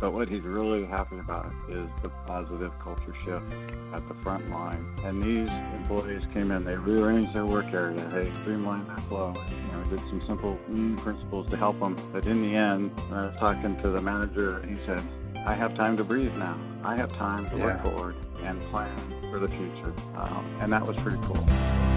But 0.00 0.14
what 0.14 0.30
he's 0.30 0.42
really 0.42 0.86
happy 0.86 1.18
about 1.18 1.52
is 1.68 1.86
the 2.00 2.08
positive 2.26 2.72
culture 2.82 3.14
shift 3.22 3.44
at 3.92 4.06
the 4.08 4.14
front 4.14 4.50
line. 4.50 4.86
And 5.04 5.22
these 5.22 5.50
employees 5.74 6.22
came 6.32 6.50
in, 6.50 6.64
they 6.64 6.76
rearranged 6.76 7.34
their 7.34 7.44
work 7.44 7.66
area, 7.74 8.00
they 8.08 8.30
streamlined 8.36 8.86
their 8.86 8.96
flow, 9.08 9.34
you 9.36 9.76
know, 9.76 9.84
did 9.90 10.00
some 10.08 10.22
simple 10.26 10.58
lean 10.70 10.96
principles 10.96 11.50
to 11.50 11.56
help 11.58 11.78
them. 11.80 11.98
But 12.12 12.24
in 12.24 12.40
the 12.40 12.56
end, 12.56 12.98
when 13.10 13.20
I 13.20 13.26
was 13.26 13.38
talking 13.38 13.80
to 13.82 13.90
the 13.90 14.00
manager, 14.00 14.64
he 14.66 14.76
said, 14.86 15.02
I 15.46 15.54
have 15.54 15.74
time 15.74 15.98
to 15.98 16.04
breathe 16.04 16.36
now. 16.38 16.56
I 16.82 16.96
have 16.96 17.14
time 17.16 17.48
to 17.50 17.58
yeah. 17.58 17.66
look 17.66 17.84
forward 17.84 18.16
and 18.42 18.58
plan 18.62 18.90
for 19.30 19.38
the 19.38 19.48
future. 19.48 19.92
Um, 20.16 20.46
and 20.60 20.72
that 20.72 20.86
was 20.86 20.96
pretty 20.96 21.18
cool. 21.24 21.89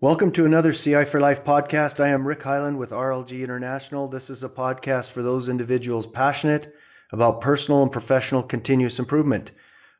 Welcome 0.00 0.30
to 0.34 0.46
another 0.46 0.72
CI 0.72 1.06
for 1.06 1.18
Life 1.18 1.42
podcast. 1.42 1.98
I 1.98 2.10
am 2.10 2.24
Rick 2.24 2.44
Hyland 2.44 2.78
with 2.78 2.90
RLG 2.92 3.42
International. 3.42 4.06
This 4.06 4.30
is 4.30 4.44
a 4.44 4.48
podcast 4.48 5.10
for 5.10 5.24
those 5.24 5.48
individuals 5.48 6.06
passionate 6.06 6.72
about 7.10 7.40
personal 7.40 7.82
and 7.82 7.90
professional 7.90 8.44
continuous 8.44 9.00
improvement. 9.00 9.50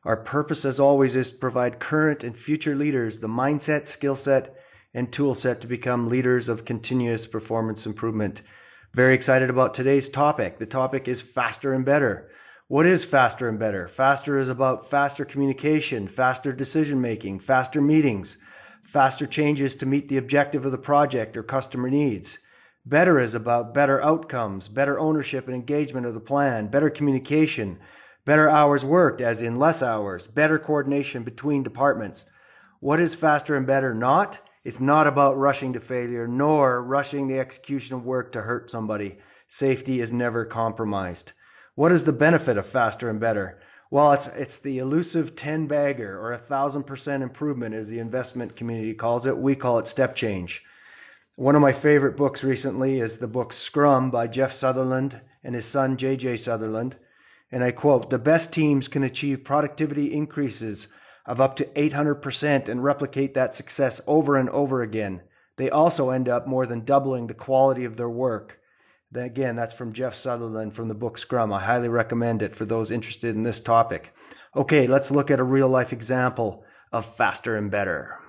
Our 0.05 0.15
purpose, 0.15 0.63
as 0.63 0.79
always, 0.79 1.17
is 1.17 1.33
to 1.33 1.39
provide 1.39 1.81
current 1.81 2.23
and 2.23 2.33
future 2.33 2.77
leaders 2.77 3.19
the 3.19 3.27
mindset, 3.27 3.87
skill 3.87 4.15
set, 4.15 4.55
and 4.93 5.11
tool 5.11 5.35
set 5.35 5.59
to 5.61 5.67
become 5.67 6.07
leaders 6.07 6.47
of 6.47 6.63
continuous 6.63 7.27
performance 7.27 7.85
improvement. 7.85 8.41
Very 8.93 9.15
excited 9.15 9.49
about 9.49 9.73
today's 9.73 10.07
topic. 10.07 10.59
The 10.59 10.65
topic 10.65 11.09
is 11.09 11.21
faster 11.21 11.73
and 11.73 11.83
better. 11.83 12.29
What 12.69 12.85
is 12.85 13.03
faster 13.03 13.49
and 13.49 13.59
better? 13.59 13.89
Faster 13.89 14.37
is 14.37 14.47
about 14.47 14.89
faster 14.89 15.25
communication, 15.25 16.07
faster 16.07 16.53
decision 16.53 17.01
making, 17.01 17.39
faster 17.39 17.81
meetings 17.81 18.37
faster 18.89 19.27
changes 19.27 19.75
to 19.75 19.85
meet 19.85 20.09
the 20.09 20.17
objective 20.17 20.65
of 20.65 20.71
the 20.71 20.77
project 20.77 21.37
or 21.37 21.43
customer 21.43 21.91
needs. 21.91 22.39
Better 22.83 23.19
is 23.19 23.35
about 23.35 23.71
better 23.71 24.01
outcomes, 24.01 24.67
better 24.67 24.97
ownership 24.97 25.45
and 25.45 25.53
engagement 25.53 26.07
of 26.07 26.15
the 26.15 26.19
plan, 26.19 26.69
better 26.69 26.89
communication, 26.89 27.77
better 28.25 28.49
hours 28.49 28.83
worked, 28.83 29.21
as 29.21 29.43
in 29.43 29.59
less 29.59 29.83
hours, 29.83 30.25
better 30.25 30.57
coordination 30.57 31.21
between 31.21 31.61
departments. 31.61 32.25
What 32.79 32.99
is 32.99 33.13
faster 33.13 33.55
and 33.55 33.67
better 33.67 33.93
not? 33.93 34.39
It's 34.63 34.81
not 34.81 35.05
about 35.05 35.37
rushing 35.37 35.73
to 35.73 35.79
failure, 35.79 36.27
nor 36.27 36.81
rushing 36.81 37.27
the 37.27 37.37
execution 37.37 37.95
of 37.95 38.05
work 38.05 38.31
to 38.31 38.41
hurt 38.41 38.71
somebody. 38.71 39.19
Safety 39.47 40.01
is 40.01 40.11
never 40.11 40.45
compromised. 40.45 41.31
What 41.75 41.91
is 41.91 42.05
the 42.05 42.11
benefit 42.11 42.57
of 42.57 42.65
faster 42.65 43.07
and 43.07 43.19
better? 43.19 43.59
Well, 43.91 44.11
it's 44.11 44.27
it's 44.27 44.59
the 44.59 44.77
elusive 44.77 45.35
10 45.35 45.65
bagger 45.65 46.19
or 46.19 46.31
a 46.31 46.37
thousand 46.37 46.83
percent 46.83 47.23
improvement 47.23 47.73
as 47.73 47.89
the 47.89 47.97
investment 47.97 48.55
community 48.55 48.93
calls 48.93 49.25
it. 49.25 49.35
We 49.35 49.55
call 49.55 49.79
it 49.79 49.87
step 49.87 50.15
change. 50.15 50.63
One 51.37 51.55
of 51.55 51.61
my 51.61 51.71
favorite 51.71 52.15
books 52.15 52.43
recently 52.43 52.99
is 52.99 53.17
the 53.17 53.27
book 53.27 53.51
Scrum 53.51 54.11
by 54.11 54.27
Jeff 54.27 54.51
Sutherland 54.51 55.19
and 55.43 55.55
his 55.55 55.65
son 55.65 55.97
JJ 55.97 56.37
Sutherland. 56.37 56.97
And 57.51 57.63
I 57.63 57.71
quote, 57.71 58.11
the 58.11 58.19
best 58.19 58.53
teams 58.53 58.87
can 58.87 59.01
achieve 59.01 59.43
productivity 59.43 60.13
increases 60.13 60.89
of 61.25 61.41
up 61.41 61.55
to 61.55 61.65
800% 61.65 62.69
and 62.69 62.83
replicate 62.83 63.33
that 63.33 63.55
success 63.55 64.01
over 64.05 64.35
and 64.35 64.51
over 64.51 64.83
again. 64.83 65.21
They 65.55 65.71
also 65.71 66.11
end 66.11 66.29
up 66.29 66.45
more 66.45 66.67
than 66.67 66.85
doubling 66.85 67.25
the 67.25 67.33
quality 67.33 67.85
of 67.85 67.97
their 67.97 68.09
work 68.09 68.58
Again, 69.15 69.55
that's 69.55 69.73
from 69.73 69.93
Jeff 69.93 70.13
Sutherland 70.13 70.75
from 70.75 70.87
the 70.87 70.93
book 70.93 71.17
Scrum. 71.17 71.51
I 71.51 71.59
highly 71.59 71.89
recommend 71.89 72.43
it 72.43 72.55
for 72.55 72.65
those 72.65 72.91
interested 72.91 73.35
in 73.35 73.41
this 73.41 73.59
topic. 73.59 74.13
Okay, 74.55 74.85
let's 74.85 75.09
look 75.09 75.31
at 75.31 75.39
a 75.39 75.43
real 75.43 75.67
life 75.67 75.93
example 75.93 76.63
of 76.91 77.05
faster 77.17 77.55
and 77.55 77.71
better. 77.71 78.19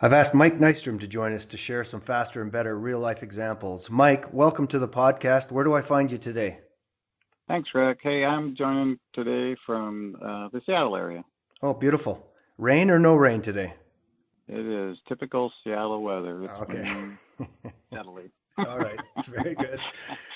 I've 0.00 0.12
asked 0.12 0.34
Mike 0.34 0.58
Nystrom 0.58 0.98
to 0.98 1.06
join 1.06 1.32
us 1.32 1.46
to 1.46 1.56
share 1.56 1.84
some 1.84 2.00
faster 2.00 2.42
and 2.42 2.50
better 2.50 2.76
real 2.76 2.98
life 2.98 3.22
examples. 3.22 3.88
Mike, 3.88 4.32
welcome 4.32 4.66
to 4.68 4.80
the 4.80 4.88
podcast. 4.88 5.52
Where 5.52 5.62
do 5.62 5.74
I 5.74 5.82
find 5.82 6.10
you 6.10 6.18
today? 6.18 6.58
Thanks, 7.46 7.70
Rick. 7.72 8.00
Hey, 8.02 8.24
I'm 8.24 8.56
joining 8.56 8.98
today 9.12 9.56
from 9.64 10.16
uh, 10.20 10.48
the 10.52 10.60
Seattle 10.66 10.96
area. 10.96 11.24
Oh, 11.62 11.72
beautiful. 11.72 12.26
Rain 12.58 12.90
or 12.90 12.98
no 12.98 13.14
rain 13.14 13.42
today? 13.42 13.74
It 14.48 14.66
is 14.66 14.98
typical 15.06 15.52
Seattle 15.62 16.02
weather. 16.02 16.42
It's 16.42 16.52
okay. 16.52 16.84
steadily. 17.92 18.32
All 18.58 18.78
right, 18.78 18.98
very 19.26 19.54
good. 19.54 19.80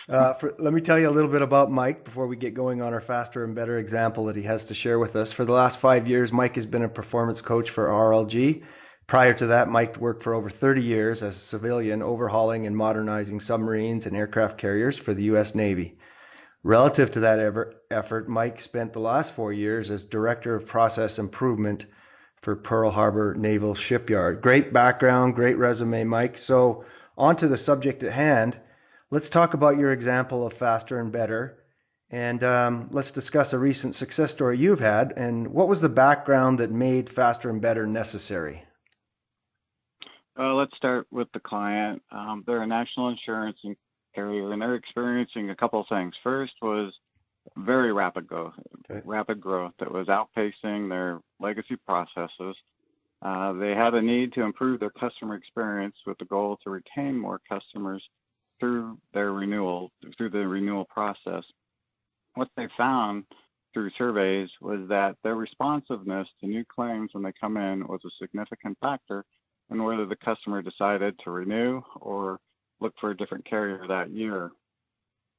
Uh, 0.09 0.35
for, 0.35 0.55
let 0.59 0.75
me 0.75 0.81
tell 0.81 0.99
you 0.99 1.09
a 1.09 1.13
little 1.13 1.31
bit 1.31 1.43
about 1.43 1.71
Mike 1.71 2.05
before 2.05 2.27
we 2.27 2.37
get 2.37 2.55
going 2.55 2.83
on 2.83 2.93
our 2.93 3.01
faster 3.01 3.45
and 3.45 3.55
better 3.55 3.79
example 3.79 4.27
that 4.27 4.37
he 4.37 4.43
has 4.43 4.67
to 4.67 4.75
share 4.75 4.99
with 4.99 5.17
us. 5.17 5.33
For 5.33 5.45
the 5.45 5.53
last 5.53 5.79
five 5.79 6.09
years, 6.09 6.33
Mike 6.33 6.57
has 6.57 6.67
been 6.67 6.83
a 6.83 6.89
performance 6.89 7.41
coach 7.41 7.71
for 7.71 7.87
RLG. 7.87 8.63
Prior 9.07 9.33
to 9.35 9.47
that, 9.49 9.69
Mike 9.69 9.97
worked 9.97 10.23
for 10.23 10.35
over 10.35 10.51
30 10.51 10.83
years 10.83 11.23
as 11.23 11.37
a 11.37 11.41
civilian, 11.41 12.03
overhauling 12.03 12.67
and 12.67 12.77
modernizing 12.77 13.41
submarines 13.41 14.07
and 14.07 14.17
aircraft 14.17 14.59
carriers 14.59 14.99
for 14.99 15.15
the 15.15 15.25
U.S. 15.25 15.55
Navy. 15.55 15.97
Relative 16.63 17.11
to 17.13 17.21
that 17.21 17.39
ever, 17.39 17.75
effort, 17.91 18.29
Mike 18.29 18.61
spent 18.61 18.93
the 18.93 19.01
last 19.01 19.35
four 19.35 19.53
years 19.53 19.91
as 19.91 20.05
Director 20.05 20.55
of 20.55 20.67
Process 20.67 21.19
Improvement 21.19 21.87
for 22.43 22.55
Pearl 22.55 22.91
Harbor 22.91 23.35
Naval 23.35 23.75
Shipyard. 23.75 24.43
Great 24.43 24.73
background, 24.73 25.35
great 25.35 25.57
resume, 25.57 26.05
Mike. 26.05 26.37
So, 26.37 26.85
on 27.17 27.37
to 27.37 27.49
the 27.49 27.57
subject 27.57 28.03
at 28.03 28.13
hand. 28.13 28.59
Let's 29.11 29.31
talk 29.31 29.55
about 29.55 29.79
your 29.79 29.93
example 29.93 30.47
of 30.47 30.53
faster 30.53 30.99
and 30.99 31.11
better. 31.11 31.59
And 32.11 32.43
um, 32.43 32.89
let's 32.91 33.13
discuss 33.13 33.53
a 33.53 33.59
recent 33.59 33.95
success 33.95 34.33
story 34.33 34.59
you've 34.59 34.81
had. 34.81 35.13
And 35.17 35.49
what 35.49 35.69
was 35.69 35.81
the 35.81 35.89
background 35.89 36.59
that 36.59 36.71
made 36.71 37.09
faster 37.09 37.51
and 37.51 37.61
better 37.61 37.87
necessary? 37.87 38.65
Uh, 40.39 40.55
let's 40.55 40.77
start 40.77 41.07
with 41.11 41.29
the 41.33 41.41
client. 41.41 42.03
Um, 42.11 42.43
they're 42.47 42.63
a 42.63 42.67
national 42.67 43.11
insurance 43.11 43.59
carrier, 44.15 44.53
and 44.53 44.61
they're 44.61 44.75
experiencing 44.75 45.51
a 45.51 45.57
couple 45.57 45.81
of 45.81 45.87
things. 45.89 46.15
First 46.23 46.55
was 46.63 46.93
very 47.57 47.93
rapid 47.93 48.27
growth, 48.27 48.55
okay. 48.91 49.03
rapid 49.05 49.41
growth 49.41 49.73
that 49.79 49.93
was 49.93 50.07
outpacing 50.09 50.89
their 50.89 51.21
legacy 51.41 51.77
processes. 51.87 52.57
Uh, 53.23 53.53
they 53.53 53.73
had 53.73 53.95
a 53.95 54.01
need 54.01 54.33
to 54.33 54.43
improve 54.43 54.81
their 54.81 54.91
customer 54.91 55.35
experience 55.35 55.97
with 56.07 56.17
the 56.19 56.25
goal 56.25 56.59
to 56.65 56.71
retain 56.71 57.19
more 57.19 57.41
customers 57.49 58.03
through 58.59 58.99
their 59.13 59.33
renewal, 59.33 59.91
through 60.17 60.31
the 60.31 60.47
renewal 60.47 60.87
process. 60.87 61.45
What 62.35 62.49
they 62.57 62.69
found 62.77 63.25
through 63.73 63.91
surveys 63.99 64.49
was 64.61 64.81
that 64.89 65.17
their 65.23 65.37
responsiveness 65.37 66.29
to 66.41 66.47
new 66.47 66.65
claims 66.65 67.11
when 67.13 67.23
they 67.23 67.33
come 67.39 67.57
in 67.57 67.87
was 67.87 68.01
a 68.05 68.11
significant 68.21 68.79
factor 68.81 69.25
in 69.71 69.83
whether 69.83 70.07
the 70.07 70.17
customer 70.17 70.63
decided 70.63 71.15
to 71.23 71.31
renew 71.31 71.81
or 72.01 72.39
look 72.81 72.95
for 73.01 73.11
a 73.11 73.17
different 73.17 73.45
carrier 73.45 73.85
that 73.87 74.11
year. 74.11 74.51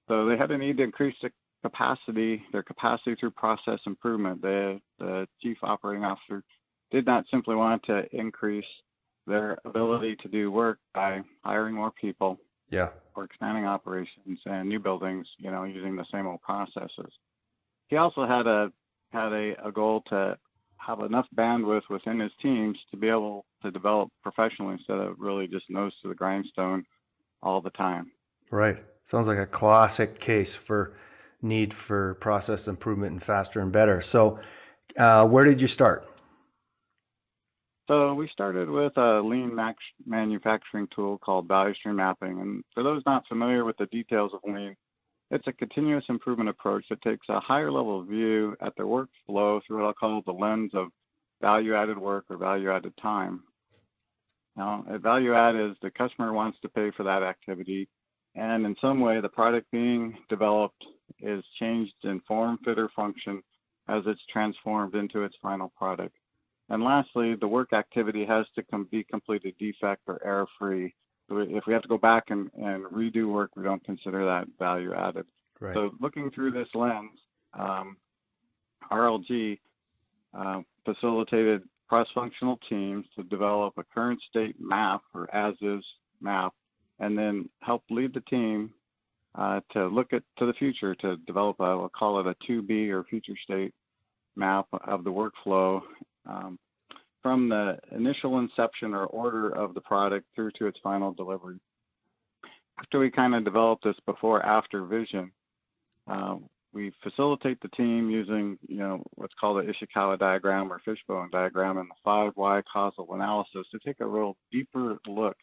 So 0.08 0.25
they 0.25 0.38
had 0.38 0.52
a 0.52 0.58
need 0.58 0.78
to 0.78 0.84
increase 0.84 1.16
the 1.22 1.31
capacity, 1.64 2.44
their 2.52 2.64
capacity 2.64 3.16
through 3.16 3.31
process 3.31 3.80
improvement. 3.86 4.41
The, 4.41 4.80
the 5.00 5.28
chief 5.41 5.58
operating 5.64 6.03
officer 6.03 6.44
did 6.91 7.06
not 7.06 7.25
simply 7.31 7.56
want 7.56 7.84
to 7.84 8.03
increase 8.16 8.66
their 9.28 9.57
ability 9.66 10.18
to 10.18 10.28
do 10.28 10.52
work 10.52 10.79
by 10.94 11.22
hiring 11.44 11.75
more 11.75 11.91
people. 11.91 12.38
Yeah. 12.69 12.90
Or 13.16 13.25
expanding 13.25 13.66
operations 13.66 14.40
and 14.46 14.69
new 14.69 14.79
buildings 14.79 15.28
you 15.38 15.52
know 15.52 15.66
using 15.66 15.96
the 15.96 16.06
same 16.12 16.28
old 16.28 16.41
processes. 16.41 17.12
He 17.88 17.97
also 17.97 18.25
had 18.25 18.47
a 18.47 18.72
had 19.12 19.34
a, 19.34 19.68
a 19.68 19.72
goal 19.72 20.03
to 20.07 20.38
have 20.78 21.02
enough 21.02 21.28
bandwidth 21.35 21.90
within 21.90 22.19
his 22.19 22.31
teams 22.41 22.78
to 22.90 22.97
be 22.97 23.09
able 23.09 23.46
to 23.62 23.72
develop 23.72 24.09
professionally 24.23 24.73
instead 24.73 24.97
of 24.97 25.16
really 25.19 25.47
just 25.47 25.66
nose 25.69 25.94
to 26.02 26.08
the 26.08 26.16
grindstone 26.16 26.85
all 27.44 27.62
the 27.62 27.69
time. 27.72 28.12
Right. 28.50 28.78
Sounds 29.06 29.28
like 29.28 29.38
a 29.38 29.46
classic 29.46 30.19
case 30.19 30.56
for 30.56 30.94
need 31.41 31.73
for 31.73 32.16
process 32.16 32.68
improvement 32.68 33.12
and 33.12 33.22
faster 33.22 33.59
and 33.59 33.72
better. 33.72 34.02
So 34.02 34.40
uh, 34.97 35.28
where 35.28 35.44
did 35.44 35.62
you 35.62 35.68
start 35.68 36.08
so 37.91 38.13
we 38.13 38.29
started 38.31 38.69
with 38.69 38.96
a 38.96 39.19
lean 39.19 39.53
manufacturing 40.06 40.88
tool 40.96 41.18
called 41.18 41.46
value 41.46 41.75
stream 41.75 41.97
mapping. 41.97 42.40
And 42.40 42.63
for 42.74 42.84
those 42.84 43.03
not 43.06 43.28
familiar 43.28 43.66
with 43.66 43.76
the 43.76 43.85
details 43.88 44.32
of 44.34 44.40
lean, 44.46 44.78
it's 45.29 45.47
a 45.47 45.52
continuous 45.52 46.05
improvement 46.08 46.47
approach 46.47 46.85
that 46.90 47.02
takes 47.02 47.28
a 47.28 47.41
higher 47.41 47.70
level 47.70 48.02
view 48.03 48.55
at 48.61 48.73
the 48.78 48.84
workflow 48.84 49.59
through 49.67 49.82
what 49.82 49.88
I'll 49.88 49.93
call 49.93 50.22
the 50.26 50.32
lens 50.32 50.72
of 50.73 50.88
value 51.41 51.76
added 51.76 51.97
work 51.97 52.23
or 52.29 52.38
value 52.38 52.72
added 52.72 52.93
time. 53.02 53.43
Now, 54.55 54.85
a 54.87 54.97
value 54.97 55.35
add 55.35 55.58
is 55.58 55.76
the 55.82 55.91
customer 55.91 56.32
wants 56.32 56.59
to 56.61 56.70
pay 56.70 56.91
for 56.96 57.03
that 57.03 57.23
activity, 57.23 57.90
and 58.35 58.66
in 58.66 58.73
some 58.79 59.02
way, 59.02 59.20
the 59.20 59.28
product 59.28 59.70
being 59.70 60.17
developed 60.29 60.85
is 61.20 61.44
changed 61.59 61.94
in 62.03 62.22
form, 62.22 62.58
fit, 62.64 62.79
or 62.79 62.87
function 62.96 63.44
as 63.90 64.03
it's 64.05 64.22
transformed 64.32 64.96
into 64.96 65.23
its 65.23 65.35
final 65.41 65.73
product. 65.78 66.16
And 66.72 66.82
lastly, 66.85 67.35
the 67.35 67.50
work 67.50 67.73
activity 67.73 68.26
has 68.26 68.46
to 68.56 68.64
com- 68.64 68.88
be 68.90 69.03
completed 69.03 69.56
defect 69.59 70.03
or 70.08 70.26
error 70.26 70.47
free. 70.58 70.96
So 71.28 71.40
if 71.40 71.66
we 71.68 71.73
have 71.73 71.82
to 71.82 71.90
go 71.90 71.97
back 71.97 72.29
and, 72.29 72.50
and 72.56 72.85
redo 72.85 73.29
work, 73.29 73.52
we 73.58 73.64
don't 73.64 73.84
consider 73.84 74.26
that 74.26 74.47
value 74.58 74.94
added. 74.94 75.26
Right. 75.59 75.73
So 75.73 75.91
looking 76.00 76.32
through 76.32 76.52
this 76.52 76.70
lens, 76.73 77.12
um, 77.53 77.97
RLG 78.90 79.59
uh, 80.34 80.62
facilitated 80.85 81.64
cross-functional 81.90 82.58
teams 82.70 83.06
to 83.18 83.23
develop 83.23 83.73
a 83.78 83.84
current 83.84 84.22
state 84.29 84.56
map 84.58 85.02
or 85.14 85.34
as-is 85.35 85.84
map, 86.22 86.53
and 87.00 87.18
then 87.18 87.50
help 87.62 87.84
lead 87.90 88.14
the 88.14 88.22
team 88.22 88.72
uh, 89.35 89.59
to 89.72 89.88
look 89.88 90.14
at 90.14 90.23
to 90.38 90.46
the 90.46 90.53
future 90.53 90.96
to 90.96 91.18
develop 91.28 91.59
a 91.59 91.78
we'll 91.78 91.90
call 91.90 92.22
it 92.22 92.28
a 92.28 92.35
to-be 92.47 92.90
or 92.90 93.03
future 93.03 93.35
state 93.44 93.73
map 94.38 94.68
of 94.85 95.03
the 95.03 95.12
workflow 95.12 95.82
um, 96.28 96.58
from 97.22 97.50
the 97.50 97.78
initial 97.91 98.40
inception 98.40 98.94
or 98.94 99.06
order 99.06 99.50
of 99.50 99.73
the 99.73 99.82
product 99.82 100.26
through 100.35 100.52
to 100.58 100.68
its 100.68 100.79
final 100.82 101.14
delivery. 101.14 101.59
After 102.79 103.00
we 103.00 103.12
kind 103.12 103.35
of 103.35 103.46
develop 103.46 103.79
this 103.84 103.96
before 104.06 104.44
after 104.46 104.85
vision, 104.85 105.32
uh, 106.09 106.38
we 106.73 106.91
facilitate 107.03 107.59
the 107.62 107.68
team 107.70 108.09
using, 108.09 108.58
you 108.68 108.78
know, 108.78 109.03
what's 109.16 109.34
called 109.40 109.58
the 109.58 109.72
Ishikawa 109.72 110.18
diagram 110.18 110.72
or 110.72 110.82
fishbone 110.84 111.29
diagram 111.32 111.78
and 111.78 111.90
the 111.90 111.96
five 112.03 112.32
why 112.35 112.62
causal 112.72 113.14
analysis 113.14 113.68
to 113.72 113.79
take 113.85 114.00
a 114.00 114.06
real 114.06 114.38
deeper 114.52 114.97
look 115.08 115.35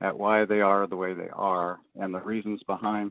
at 0.00 0.16
why 0.16 0.44
they 0.44 0.60
are 0.60 0.86
the 0.86 0.96
way 0.96 1.14
they 1.14 1.30
are 1.32 1.78
and 1.98 2.14
the 2.14 2.20
reasons 2.20 2.60
behind 2.66 3.10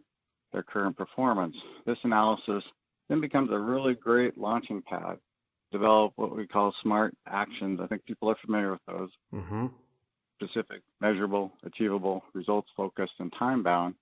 their 0.54 0.64
current 0.64 0.96
performance. 0.96 1.56
This 1.86 1.98
analysis 2.04 2.64
then 3.10 3.20
becomes 3.20 3.50
a 3.52 3.58
really 3.58 3.96
great 3.96 4.38
launching 4.38 4.82
pad. 4.82 5.18
Develop 5.72 6.14
what 6.16 6.36
we 6.36 6.48
call 6.48 6.74
smart 6.82 7.16
actions. 7.28 7.80
I 7.82 7.88
think 7.88 8.06
people 8.06 8.30
are 8.30 8.38
familiar 8.46 8.72
with 8.72 8.86
those. 8.88 9.10
Mm-hmm. 9.34 9.68
Specific, 10.42 10.82
measurable, 11.02 11.54
achievable, 11.64 12.24
results 12.34 12.70
focused, 12.76 13.14
and 13.20 13.34
time 13.40 13.64
bound 13.64 13.96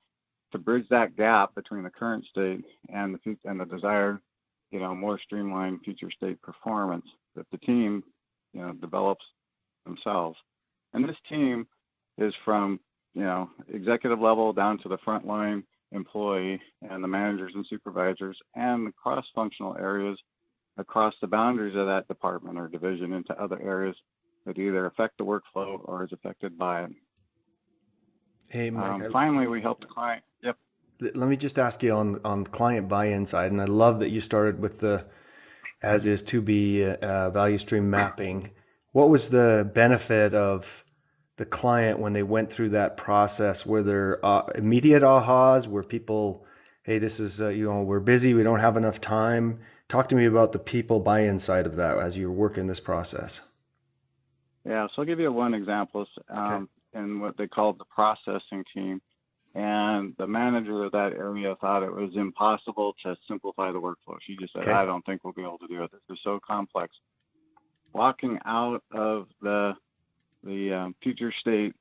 to 0.51 0.57
bridge 0.57 0.85
that 0.89 1.17
gap 1.17 1.53
between 1.55 1.83
the 1.83 1.89
current 1.89 2.23
state 2.29 2.63
and 2.89 3.15
the 3.15 3.37
and 3.45 3.59
the 3.59 3.65
desired, 3.65 4.19
you 4.71 4.79
know, 4.79 4.95
more 4.95 5.19
streamlined 5.19 5.81
future 5.83 6.09
state 6.11 6.41
performance 6.41 7.05
that 7.35 7.45
the 7.51 7.57
team, 7.59 8.03
you 8.53 8.61
know, 8.61 8.73
develops 8.73 9.25
themselves. 9.85 10.37
And 10.93 11.07
this 11.07 11.17
team 11.27 11.67
is 12.17 12.33
from, 12.45 12.79
you 13.13 13.23
know, 13.23 13.49
executive 13.73 14.19
level 14.19 14.53
down 14.53 14.77
to 14.79 14.89
the 14.89 14.97
frontline 14.99 15.63
employee 15.91 16.59
and 16.89 17.03
the 17.03 17.07
managers 17.07 17.53
and 17.55 17.65
supervisors 17.69 18.37
and 18.55 18.87
the 18.87 18.91
cross-functional 18.91 19.77
areas 19.77 20.17
across 20.77 21.13
the 21.21 21.27
boundaries 21.27 21.75
of 21.75 21.87
that 21.87 22.07
department 22.07 22.57
or 22.57 22.67
division 22.67 23.13
into 23.13 23.33
other 23.41 23.61
areas 23.61 23.95
that 24.45 24.57
either 24.57 24.85
affect 24.85 25.17
the 25.17 25.23
workflow 25.23 25.79
or 25.85 26.03
is 26.03 26.11
affected 26.11 26.57
by 26.57 26.83
it. 26.83 26.91
Hey, 28.49 28.69
Mike. 28.69 29.01
Um, 29.03 29.11
finally, 29.11 29.47
we 29.47 29.61
help 29.61 29.81
the 29.81 29.87
client. 29.87 30.23
Yep. 30.43 30.57
Let 31.15 31.29
me 31.29 31.37
just 31.37 31.57
ask 31.57 31.81
you 31.81 31.91
on 31.93 32.19
on 32.23 32.45
client 32.45 32.87
buy-in 32.87 33.25
side, 33.25 33.51
and 33.51 33.61
I 33.61 33.65
love 33.65 33.99
that 33.99 34.09
you 34.09 34.21
started 34.21 34.59
with 34.59 34.79
the 34.79 35.05
as 35.81 36.05
is 36.05 36.23
to 36.23 36.41
be 36.41 36.85
uh, 36.85 37.29
value 37.29 37.57
stream 37.57 37.89
mapping. 37.89 38.51
What 38.91 39.09
was 39.09 39.29
the 39.29 39.69
benefit 39.73 40.33
of 40.33 40.85
the 41.37 41.45
client 41.45 41.99
when 41.99 42.13
they 42.13 42.23
went 42.23 42.51
through 42.51 42.69
that 42.69 42.95
process? 42.95 43.65
Were 43.65 43.83
there 43.83 44.25
uh, 44.25 44.45
immediate 44.55 45.03
ahas? 45.03 45.67
Were 45.67 45.83
people, 45.83 46.45
hey, 46.83 46.99
this 46.99 47.19
is 47.19 47.41
uh, 47.41 47.49
you 47.49 47.65
know 47.65 47.81
we're 47.81 47.99
busy, 47.99 48.33
we 48.33 48.43
don't 48.43 48.59
have 48.59 48.77
enough 48.77 49.01
time? 49.01 49.59
Talk 49.89 50.09
to 50.09 50.15
me 50.15 50.25
about 50.25 50.51
the 50.51 50.59
people 50.59 50.99
buy-in 50.99 51.39
side 51.39 51.65
of 51.65 51.75
that 51.75 51.99
as 51.99 52.17
you 52.17 52.31
work 52.31 52.57
in 52.57 52.67
this 52.67 52.79
process. 52.79 53.41
Yeah, 54.65 54.87
so 54.87 55.01
I'll 55.01 55.05
give 55.05 55.19
you 55.19 55.31
one 55.31 55.53
example. 55.53 56.07
Um, 56.29 56.39
okay 56.39 56.65
in 56.93 57.19
what 57.19 57.37
they 57.37 57.47
called 57.47 57.79
the 57.79 57.85
processing 57.85 58.63
team. 58.73 59.01
And 59.55 60.15
the 60.17 60.25
manager 60.25 60.83
of 60.83 60.91
that 60.93 61.13
area 61.13 61.55
thought 61.61 61.83
it 61.83 61.93
was 61.93 62.11
impossible 62.15 62.95
to 63.03 63.15
simplify 63.27 63.71
the 63.71 63.79
workflow. 63.79 64.17
She 64.25 64.35
just 64.35 64.53
said, 64.53 64.63
okay. 64.63 64.71
I 64.71 64.85
don't 64.85 65.05
think 65.05 65.23
we'll 65.23 65.33
be 65.33 65.43
able 65.43 65.59
to 65.59 65.67
do 65.67 65.83
it. 65.83 65.91
This 65.91 66.01
is 66.09 66.19
so 66.23 66.39
complex. 66.45 66.95
Walking 67.93 68.39
out 68.45 68.81
of 68.91 69.27
the 69.41 69.73
the 70.43 70.73
um, 70.73 70.95
future 71.01 71.31
state 71.39 71.73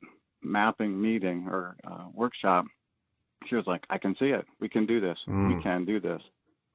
mapping 0.42 1.00
meeting 1.00 1.48
or 1.48 1.74
uh, 1.84 2.04
workshop, 2.12 2.66
she 3.48 3.56
was 3.56 3.66
like, 3.66 3.84
I 3.88 3.96
can 3.96 4.14
see 4.18 4.26
it. 4.26 4.44
We 4.60 4.68
can 4.68 4.84
do 4.86 5.00
this. 5.00 5.18
Mm. 5.26 5.56
We 5.56 5.62
can 5.62 5.84
do 5.86 5.98
this. 5.98 6.20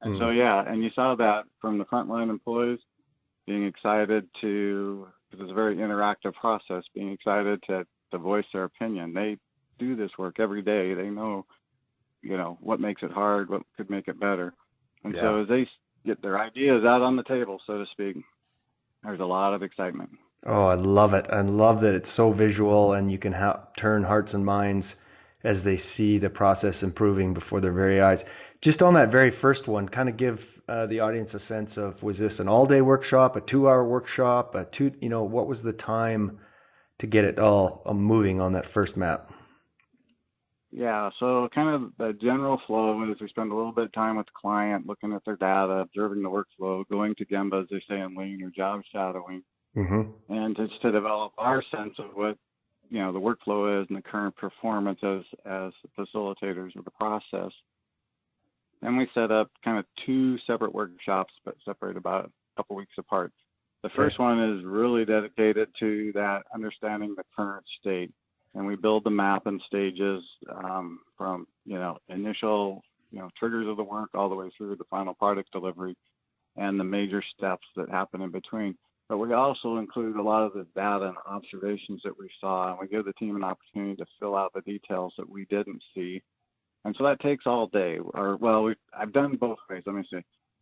And 0.02 0.16
mm. 0.16 0.20
so, 0.20 0.30
yeah, 0.30 0.64
and 0.66 0.84
you 0.84 0.90
saw 0.94 1.16
that 1.16 1.46
from 1.60 1.78
the 1.78 1.86
frontline 1.86 2.30
employees 2.30 2.80
being 3.46 3.66
excited 3.66 4.28
to, 4.42 5.08
it 5.32 5.40
was 5.40 5.50
a 5.50 5.54
very 5.54 5.78
interactive 5.78 6.34
process, 6.34 6.84
being 6.94 7.12
excited 7.12 7.64
to 7.68 7.86
to 8.12 8.18
voice 8.18 8.46
their 8.54 8.64
opinion. 8.64 9.14
They 9.14 9.38
do 9.80 9.96
this 9.96 10.12
work 10.18 10.40
every 10.40 10.62
day. 10.62 10.94
They 10.94 11.10
know, 11.10 11.46
you 12.22 12.38
know, 12.38 12.58
what 12.62 12.80
makes 12.80 13.04
it 13.04 13.12
hard, 13.12 13.50
what 13.50 13.64
could 13.76 13.90
make 13.90 14.08
it 14.08 14.20
better. 14.20 14.54
And 15.04 15.14
yeah. 15.14 15.22
so 15.22 15.42
as 15.42 15.48
they 15.50 15.68
get 16.06 16.22
their 16.22 16.40
ideas 16.40 16.86
out 16.86 17.02
on 17.02 17.16
the 17.16 17.24
table, 17.24 17.62
so 17.68 17.80
to 17.80 17.86
speak, 17.92 18.18
there's 19.04 19.20
a 19.20 19.26
lot 19.26 19.54
of 19.54 19.64
excitement. 19.64 20.12
Oh, 20.46 20.66
I 20.66 20.76
love 20.76 21.14
it. 21.14 21.28
I 21.30 21.42
love 21.42 21.82
that 21.82 21.96
it's 21.96 22.10
so 22.10 22.32
visual 22.32 22.94
and 22.94 23.12
you 23.12 23.18
can 23.18 23.34
ha- 23.34 23.68
turn 23.76 24.04
hearts 24.04 24.34
and 24.34 24.46
minds 24.46 24.96
as 25.48 25.64
they 25.64 25.78
see 25.78 26.18
the 26.18 26.30
process 26.30 26.84
improving 26.84 27.34
before 27.34 27.62
their 27.62 27.72
very 27.72 28.02
eyes. 28.02 28.26
Just 28.60 28.84
on 28.84 28.96
that 28.96 29.12
very 29.12 29.32
first 29.32 29.66
one, 29.66 29.88
kind 29.88 30.10
of 30.10 30.18
give 30.18 30.62
uh, 30.68 30.88
the 30.88 31.00
audience 31.00 31.34
a 31.36 31.40
sense 31.40 31.78
of 31.78 32.04
was 32.04 32.20
this 32.20 32.42
an 32.42 32.50
all 32.50 32.66
day 32.66 32.82
workshop, 32.82 33.38
a 33.38 33.42
two 33.42 33.70
hour 33.70 33.82
workshop, 33.88 34.56
a 34.56 34.66
two, 34.66 34.92
you 35.00 35.08
know, 35.08 35.24
what 35.24 35.48
was 35.48 35.64
the 35.64 35.72
time 35.72 36.40
to 36.98 37.08
get 37.08 37.24
it 37.24 37.40
all 37.40 37.82
uh, 37.86 37.94
moving 37.94 38.42
on 38.42 38.54
that 38.54 38.66
first 38.66 38.98
map? 38.98 39.32
Yeah, 40.70 41.12
so 41.18 41.48
kind 41.56 41.70
of 41.70 41.92
the 41.98 42.12
general 42.22 42.60
flow 42.68 43.10
is 43.10 43.22
we 43.22 43.30
spend 43.30 43.54
a 43.54 43.56
little 43.56 43.72
bit 43.72 43.86
of 43.86 43.94
time 43.94 44.18
with 44.18 44.26
the 44.26 44.34
client, 44.36 44.86
looking 44.86 45.14
at 45.14 45.24
their 45.24 45.38
data, 45.38 45.76
observing 45.76 46.24
the 46.24 46.30
workflow, 46.30 46.84
going 46.92 47.16
to 47.16 47.26
Gemba, 47.26 47.62
as 47.62 47.70
they 47.72 47.82
say 47.88 48.02
in 48.02 48.16
lean, 48.18 48.44
or 48.44 48.50
job 48.50 48.82
shadowing, 48.92 49.44
mm-hmm. 49.78 50.12
and 50.28 50.58
just 50.58 50.82
to 50.82 50.92
develop 50.92 51.32
our 51.38 51.64
sense 51.72 51.94
of 52.00 52.08
what 52.16 52.38
you 52.90 53.00
know 53.00 53.12
the 53.12 53.20
workflow 53.20 53.82
is 53.82 53.88
and 53.90 53.98
the 53.98 54.02
current 54.02 54.36
performance 54.36 55.00
as 55.04 55.24
as 55.46 55.74
facilitators 55.98 56.76
of 56.76 56.86
the 56.86 56.92
process. 56.92 57.52
Then 58.82 58.96
we 58.96 59.10
set 59.14 59.32
up 59.32 59.50
kind 59.64 59.80
of 59.80 59.86
two 59.96 60.38
separate 60.40 60.74
workshops, 60.74 61.34
but 61.44 61.56
separated 61.66 61.98
about 61.98 62.26
a 62.26 62.32
couple 62.56 62.76
weeks 62.76 62.94
apart. 62.98 63.32
The 63.84 63.90
first 63.90 64.20
one 64.20 64.40
is 64.40 64.64
really 64.64 65.06
dedicated 65.06 65.70
to 65.80 66.12
that 66.14 66.44
understanding 66.54 67.16
the 67.16 67.24
current 67.36 67.66
state, 67.80 68.12
and 68.54 68.66
we 68.66 68.76
build 68.76 69.04
the 69.04 69.10
map 69.10 69.48
in 69.48 69.60
stages 69.66 70.24
um, 70.50 71.00
from 71.18 71.48
you 71.66 71.78
know 71.78 71.98
initial 72.10 72.84
you 73.12 73.20
know 73.20 73.30
triggers 73.38 73.68
of 73.68 73.78
the 73.78 73.84
work 73.84 74.10
all 74.14 74.30
the 74.30 74.36
way 74.36 74.52
through 74.58 74.76
the 74.76 74.84
final 74.86 75.14
product 75.14 75.52
delivery, 75.52 75.96
and 76.56 76.80
the 76.80 76.84
major 76.84 77.24
steps 77.36 77.68
that 77.76 77.90
happen 77.90 78.22
in 78.22 78.32
between. 78.32 78.78
But 79.10 79.20
we 79.20 79.34
also 79.34 79.78
include 79.78 80.18
a 80.18 80.22
lot 80.22 80.44
of 80.44 80.54
the 80.54 80.66
data 80.76 81.08
and 81.08 81.18
observations 81.26 82.02
that 82.04 82.18
we 82.18 82.30
saw, 82.42 82.72
and 82.72 82.80
we 82.80 82.88
give 82.88 83.06
the 83.06 83.14
team 83.14 83.36
an 83.36 83.44
opportunity 83.44 83.96
to 83.96 84.06
fill 84.20 84.36
out 84.36 84.54
the 84.54 84.62
details 84.62 85.14
that 85.18 85.30
we 85.30 85.46
didn't 85.46 85.82
see. 85.96 86.22
And 86.84 86.94
so 86.98 87.06
that 87.06 87.22
takes 87.22 87.46
all 87.46 87.68
day. 87.68 88.00
Or 88.14 88.36
well, 88.38 88.74
I've 88.98 89.14
done 89.14 89.38
both 89.38 89.60
ways. 89.70 89.84
Let 89.86 89.96
me 89.96 90.04
see. 90.12 90.20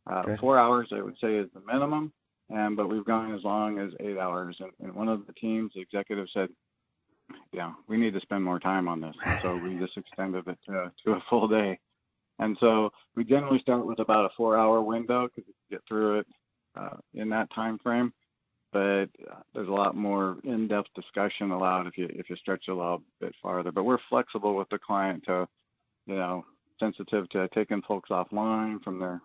Uh, 0.10 0.24
okay. 0.28 0.38
Four 0.40 0.60
hours, 0.60 0.90
I 0.92 1.02
would 1.02 1.18
say, 1.20 1.36
is 1.36 1.50
the 1.54 1.62
minimum 1.66 2.14
and 2.50 2.76
but 2.76 2.90
we've 2.90 3.06
gone 3.06 3.34
as 3.34 3.44
long 3.44 3.80
as 3.80 3.92
eight 4.00 4.18
hours. 4.18 4.56
And, 4.60 4.72
and 4.82 4.94
one 4.94 5.08
of 5.08 5.26
the 5.28 5.34
teams, 5.34 5.72
the 5.74 5.82
executive 5.82 6.28
said, 6.34 6.50
"Yeah, 7.52 7.74
we 7.88 7.98
need 7.98 8.14
to 8.14 8.22
spend 8.22 8.44
more 8.44 8.60
time 8.60 8.88
on 8.88 9.02
this." 9.02 9.16
And 9.26 9.38
so 9.42 9.58
we 9.58 9.76
just 9.80 9.98
extended 9.98 10.48
it 10.48 10.60
to, 10.68 10.92
to 11.06 11.12
a 11.14 11.24
full 11.30 11.48
day. 11.48 11.80
And 12.40 12.58
so 12.60 12.92
we 13.16 13.24
generally 13.24 13.60
start 13.60 13.86
with 13.86 14.00
about 14.00 14.26
a 14.26 14.30
four-hour 14.36 14.82
window 14.82 15.28
because 15.28 15.48
we 15.48 15.76
get 15.76 15.82
through 15.88 16.20
it 16.20 16.28
uh, 16.76 16.98
in 17.14 17.30
that 17.30 17.48
time 17.56 17.80
frame. 17.80 18.12
But 18.76 19.08
uh, 19.32 19.40
there's 19.54 19.70
a 19.70 19.72
lot 19.72 19.96
more 19.96 20.36
in-depth 20.44 20.90
discussion 20.96 21.52
allowed 21.52 21.88
if 21.88 21.98
you 21.98 22.10
if 22.10 22.30
you 22.30 22.36
stretch 22.36 22.66
it 22.68 22.72
a 22.72 22.76
little 22.76 23.02
bit 23.22 23.34
farther. 23.42 23.72
But 23.72 23.86
we're 23.86 24.10
flexible 24.10 24.54
with 24.54 24.68
the 24.68 24.78
client 24.78 25.24
to, 25.28 25.48
you 26.08 26.16
know, 26.16 26.44
sensitive 26.78 27.30
to 27.30 27.48
taking 27.56 27.82
folks 27.84 28.10
offline 28.10 28.84
from 28.84 29.00
their 29.00 29.22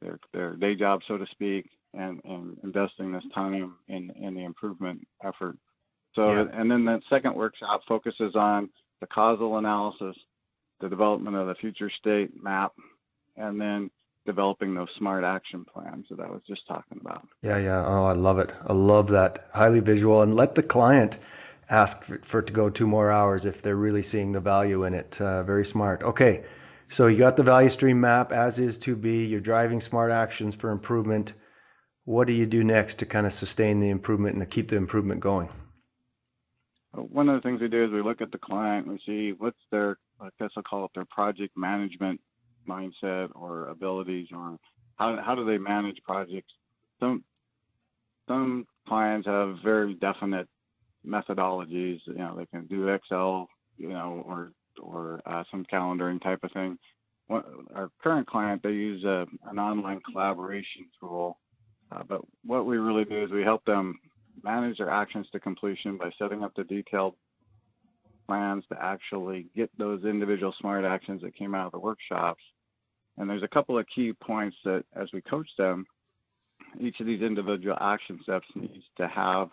their 0.00 0.20
their 0.32 0.54
day 0.54 0.76
job, 0.76 1.00
so 1.08 1.18
to 1.18 1.26
speak, 1.32 1.68
and, 1.94 2.20
and 2.24 2.56
investing 2.62 3.10
this 3.10 3.24
time 3.34 3.74
in, 3.88 4.10
in 4.10 4.34
the 4.34 4.44
improvement 4.44 5.04
effort. 5.24 5.56
So, 6.14 6.30
yeah. 6.30 6.44
and 6.52 6.70
then 6.70 6.84
that 6.84 7.00
second 7.10 7.34
workshop 7.34 7.80
focuses 7.88 8.36
on 8.36 8.70
the 9.00 9.08
causal 9.08 9.58
analysis, 9.58 10.16
the 10.80 10.88
development 10.88 11.34
of 11.34 11.48
the 11.48 11.56
future 11.56 11.90
state 11.98 12.30
map, 12.40 12.74
and 13.36 13.60
then 13.60 13.90
developing 14.28 14.74
those 14.74 14.88
smart 14.98 15.24
action 15.24 15.64
plans 15.64 16.06
that 16.10 16.20
I 16.20 16.28
was 16.28 16.42
just 16.46 16.66
talking 16.68 16.98
about. 17.00 17.26
Yeah, 17.42 17.58
yeah. 17.58 17.84
Oh, 17.84 18.04
I 18.04 18.12
love 18.12 18.38
it. 18.38 18.54
I 18.66 18.74
love 18.74 19.08
that. 19.08 19.48
Highly 19.52 19.80
visual. 19.80 20.22
And 20.22 20.36
let 20.36 20.54
the 20.54 20.62
client 20.62 21.16
ask 21.68 22.04
for, 22.04 22.18
for 22.22 22.40
it 22.40 22.48
to 22.48 22.52
go 22.52 22.70
two 22.70 22.86
more 22.86 23.10
hours 23.10 23.46
if 23.46 23.62
they're 23.62 23.74
really 23.74 24.02
seeing 24.02 24.32
the 24.32 24.40
value 24.40 24.84
in 24.84 24.94
it. 24.94 25.20
Uh, 25.20 25.42
very 25.42 25.64
smart. 25.64 26.02
Okay. 26.02 26.44
So 26.88 27.06
you 27.06 27.18
got 27.18 27.36
the 27.36 27.42
value 27.42 27.70
stream 27.70 28.00
map 28.00 28.32
as 28.32 28.58
is 28.58 28.78
to 28.78 28.94
be. 28.94 29.26
You're 29.26 29.40
driving 29.40 29.80
smart 29.80 30.10
actions 30.10 30.54
for 30.54 30.70
improvement 30.70 31.32
what 32.08 32.26
do 32.26 32.32
you 32.32 32.46
do 32.46 32.64
next 32.64 33.00
to 33.00 33.06
kind 33.06 33.26
of 33.26 33.34
sustain 33.34 33.80
the 33.80 33.90
improvement 33.90 34.34
and 34.34 34.40
to 34.40 34.46
keep 34.46 34.70
the 34.70 34.76
improvement 34.76 35.20
going? 35.20 35.50
One 36.94 37.28
of 37.28 37.34
the 37.34 37.46
things 37.46 37.60
we 37.60 37.68
do 37.68 37.84
is 37.84 37.90
we 37.90 38.00
look 38.00 38.22
at 38.22 38.32
the 38.32 38.38
client, 38.38 38.88
we 38.88 38.98
see 39.04 39.34
what's 39.36 39.60
their, 39.70 39.98
I 40.18 40.30
guess 40.40 40.48
I'll 40.56 40.62
call 40.62 40.86
it 40.86 40.92
their 40.94 41.04
project 41.04 41.54
management 41.54 42.22
mindset 42.66 43.28
or 43.34 43.68
abilities, 43.68 44.28
or 44.34 44.56
how, 44.96 45.20
how 45.24 45.34
do 45.34 45.44
they 45.44 45.58
manage 45.58 45.98
projects. 46.04 46.52
Some 47.00 47.24
some 48.28 48.66
clients 48.86 49.26
have 49.26 49.56
very 49.64 49.94
definite 49.94 50.48
methodologies. 51.06 52.00
You 52.06 52.14
know, 52.14 52.36
they 52.36 52.46
can 52.46 52.66
do 52.66 52.88
Excel, 52.88 53.48
you 53.76 53.88
know, 53.88 54.22
or 54.26 54.52
or 54.80 55.20
uh, 55.26 55.44
some 55.50 55.64
calendaring 55.72 56.22
type 56.22 56.40
of 56.42 56.52
thing. 56.52 56.78
our 57.30 57.90
current 58.02 58.26
client, 58.26 58.62
they 58.62 58.70
use 58.70 59.04
a, 59.04 59.26
an 59.50 59.58
online 59.58 60.00
collaboration 60.10 60.86
tool. 61.00 61.38
Uh, 61.90 62.02
but 62.08 62.20
what 62.44 62.66
we 62.66 62.76
really 62.76 63.04
do 63.04 63.24
is 63.24 63.30
we 63.30 63.42
help 63.42 63.64
them 63.64 63.98
manage 64.42 64.78
their 64.78 64.90
actions 64.90 65.26
to 65.32 65.40
completion 65.40 65.96
by 65.96 66.10
setting 66.18 66.44
up 66.44 66.52
the 66.54 66.64
detailed 66.64 67.14
plans 68.28 68.64
to 68.70 68.76
actually 68.80 69.46
get 69.56 69.70
those 69.78 70.04
individual 70.04 70.54
smart 70.60 70.84
actions 70.84 71.22
that 71.22 71.34
came 71.34 71.54
out 71.54 71.66
of 71.66 71.72
the 71.72 71.78
workshops. 71.78 72.42
And 73.16 73.28
there's 73.28 73.42
a 73.42 73.48
couple 73.48 73.78
of 73.78 73.86
key 73.92 74.12
points 74.12 74.56
that 74.64 74.84
as 74.94 75.08
we 75.12 75.22
coach 75.22 75.48
them, 75.56 75.86
each 76.78 77.00
of 77.00 77.06
these 77.06 77.22
individual 77.22 77.76
action 77.80 78.20
steps 78.22 78.46
needs 78.54 78.84
to 78.98 79.08
have 79.08 79.48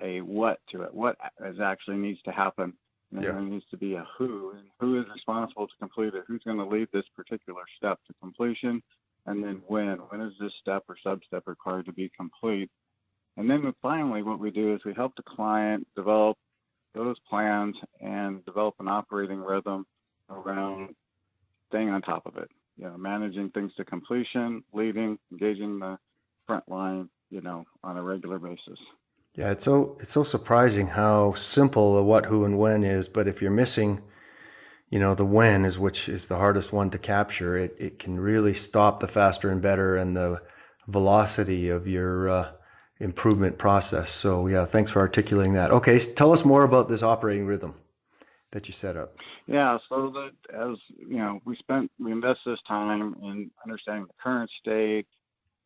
a 0.00 0.20
what 0.20 0.60
to 0.70 0.82
it. 0.82 0.94
What 0.94 1.16
is 1.44 1.60
actually 1.60 1.96
needs 1.96 2.22
to 2.22 2.32
happen 2.32 2.72
and 3.12 3.22
yeah. 3.22 3.32
there 3.32 3.40
needs 3.42 3.64
to 3.70 3.76
be 3.76 3.94
a 3.94 4.06
who, 4.16 4.52
and 4.56 4.66
who 4.80 4.98
is 4.98 5.06
responsible 5.12 5.66
to 5.66 5.72
complete 5.78 6.14
it? 6.14 6.24
Who's 6.26 6.42
going 6.44 6.56
to 6.56 6.64
lead 6.64 6.88
this 6.92 7.04
particular 7.14 7.62
step 7.76 7.98
to 8.06 8.14
completion? 8.20 8.82
And 9.26 9.44
then 9.44 9.62
when? 9.66 9.98
When 10.08 10.20
is 10.22 10.32
this 10.40 10.52
step 10.60 10.84
or 10.88 10.96
sub-step 11.02 11.44
required 11.46 11.86
to 11.86 11.92
be 11.92 12.10
complete? 12.16 12.70
And 13.36 13.48
then 13.48 13.72
finally, 13.80 14.22
what 14.22 14.40
we 14.40 14.50
do 14.50 14.74
is 14.74 14.80
we 14.84 14.94
help 14.94 15.14
the 15.16 15.22
client 15.22 15.86
develop 15.94 16.36
those 16.94 17.16
plans 17.28 17.76
and 18.00 18.44
develop 18.44 18.74
an 18.80 18.88
operating 18.88 19.40
rhythm 19.40 19.86
around 20.30 20.94
staying 21.68 21.90
on 21.90 22.02
top 22.02 22.26
of 22.26 22.36
it. 22.36 22.50
You 22.76 22.84
know, 22.84 22.96
managing 22.96 23.50
things 23.50 23.72
to 23.76 23.84
completion, 23.84 24.64
leading, 24.72 25.18
engaging 25.30 25.78
the 25.78 25.98
front 26.46 26.68
line, 26.68 27.08
you 27.30 27.40
know, 27.40 27.64
on 27.84 27.96
a 27.96 28.02
regular 28.02 28.38
basis. 28.38 28.78
Yeah, 29.34 29.50
it's 29.50 29.64
so 29.64 29.96
it's 30.00 30.12
so 30.12 30.24
surprising 30.24 30.86
how 30.86 31.32
simple 31.32 31.96
the 31.96 32.02
what, 32.02 32.26
who, 32.26 32.44
and 32.44 32.58
when 32.58 32.84
is. 32.84 33.08
But 33.08 33.28
if 33.28 33.40
you're 33.40 33.50
missing, 33.50 34.02
you 34.90 34.98
know, 34.98 35.14
the 35.14 35.24
when 35.24 35.64
is 35.64 35.78
which 35.78 36.08
is 36.08 36.26
the 36.26 36.36
hardest 36.36 36.72
one 36.72 36.90
to 36.90 36.98
capture. 36.98 37.56
It 37.56 37.76
it 37.78 37.98
can 37.98 38.20
really 38.20 38.54
stop 38.54 39.00
the 39.00 39.08
faster 39.08 39.50
and 39.50 39.62
better 39.62 39.96
and 39.96 40.14
the 40.16 40.42
velocity 40.86 41.70
of 41.70 41.86
your 41.86 42.28
uh, 42.28 42.52
improvement 43.02 43.58
process. 43.58 44.10
So 44.10 44.46
yeah, 44.46 44.64
thanks 44.64 44.90
for 44.90 45.00
articulating 45.00 45.54
that. 45.54 45.72
Okay, 45.72 45.98
tell 45.98 46.32
us 46.32 46.44
more 46.44 46.62
about 46.62 46.88
this 46.88 47.02
operating 47.02 47.46
rhythm 47.46 47.74
that 48.52 48.68
you 48.68 48.74
set 48.74 48.96
up. 48.96 49.16
Yeah, 49.46 49.78
so 49.88 50.12
that 50.14 50.30
as 50.54 50.76
you 50.96 51.16
know, 51.16 51.40
we 51.44 51.56
spent 51.56 51.90
we 51.98 52.12
invest 52.12 52.40
this 52.46 52.60
time 52.66 53.16
in 53.22 53.50
understanding 53.64 54.06
the 54.06 54.14
current 54.22 54.50
state, 54.60 55.06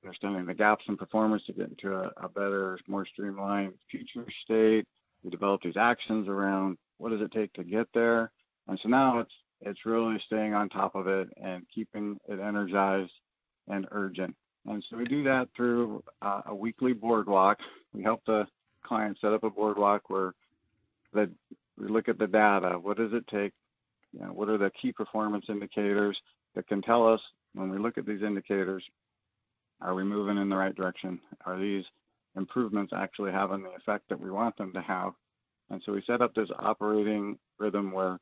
understanding 0.02 0.46
the 0.46 0.54
gaps 0.54 0.84
in 0.88 0.96
performance 0.96 1.42
to 1.46 1.52
get 1.52 1.68
into 1.68 1.94
a, 1.94 2.10
a 2.22 2.28
better, 2.28 2.78
more 2.88 3.04
streamlined 3.06 3.74
future 3.90 4.26
state. 4.44 4.86
We 5.22 5.30
develop 5.30 5.62
these 5.62 5.76
actions 5.76 6.28
around 6.28 6.78
what 6.96 7.10
does 7.10 7.20
it 7.20 7.32
take 7.32 7.52
to 7.54 7.64
get 7.64 7.88
there. 7.92 8.32
And 8.66 8.78
so 8.82 8.88
now 8.88 9.18
it's 9.18 9.34
it's 9.60 9.84
really 9.84 10.18
staying 10.26 10.54
on 10.54 10.70
top 10.70 10.94
of 10.94 11.06
it 11.06 11.28
and 11.42 11.66
keeping 11.74 12.18
it 12.28 12.40
energized 12.40 13.12
and 13.68 13.86
urgent. 13.90 14.34
And 14.68 14.84
so 14.90 14.96
we 14.96 15.04
do 15.04 15.22
that 15.24 15.48
through 15.56 16.02
uh, 16.22 16.42
a 16.46 16.54
weekly 16.54 16.92
boardwalk. 16.92 17.58
We 17.92 18.02
help 18.02 18.24
the 18.26 18.46
client 18.82 19.18
set 19.20 19.32
up 19.32 19.44
a 19.44 19.50
boardwalk 19.50 20.10
where 20.10 20.34
the, 21.12 21.30
we 21.78 21.88
look 21.88 22.08
at 22.08 22.18
the 22.18 22.26
data. 22.26 22.78
What 22.78 22.96
does 22.96 23.12
it 23.12 23.26
take? 23.28 23.52
You 24.12 24.20
know, 24.20 24.32
what 24.32 24.48
are 24.48 24.58
the 24.58 24.70
key 24.70 24.92
performance 24.92 25.46
indicators 25.48 26.16
that 26.54 26.66
can 26.66 26.82
tell 26.82 27.06
us 27.12 27.20
when 27.54 27.70
we 27.70 27.78
look 27.78 27.98
at 27.98 28.06
these 28.06 28.22
indicators 28.22 28.82
are 29.80 29.94
we 29.94 30.04
moving 30.04 30.38
in 30.38 30.48
the 30.48 30.56
right 30.56 30.74
direction? 30.74 31.20
Are 31.44 31.58
these 31.58 31.84
improvements 32.34 32.92
actually 32.96 33.32
having 33.32 33.62
the 33.62 33.70
effect 33.70 34.08
that 34.08 34.20
we 34.20 34.30
want 34.30 34.56
them 34.56 34.72
to 34.72 34.80
have? 34.80 35.12
And 35.70 35.82
so 35.84 35.92
we 35.92 36.02
set 36.06 36.22
up 36.22 36.34
this 36.34 36.48
operating 36.58 37.38
rhythm 37.58 37.92
where 37.92 38.18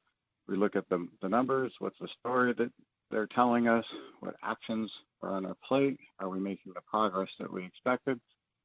we 0.48 0.56
look 0.56 0.76
at 0.76 0.88
the, 0.88 1.06
the 1.22 1.28
numbers, 1.28 1.72
what's 1.78 1.98
the 2.00 2.08
story 2.20 2.54
that 2.54 2.70
they're 3.10 3.28
telling 3.28 3.68
us, 3.68 3.84
what 4.20 4.34
actions 4.42 4.90
are 5.24 5.36
on 5.36 5.46
our 5.46 5.56
plate, 5.66 5.98
are 6.20 6.28
we 6.28 6.38
making 6.38 6.72
the 6.74 6.80
progress 6.82 7.28
that 7.38 7.52
we 7.52 7.64
expected, 7.64 8.20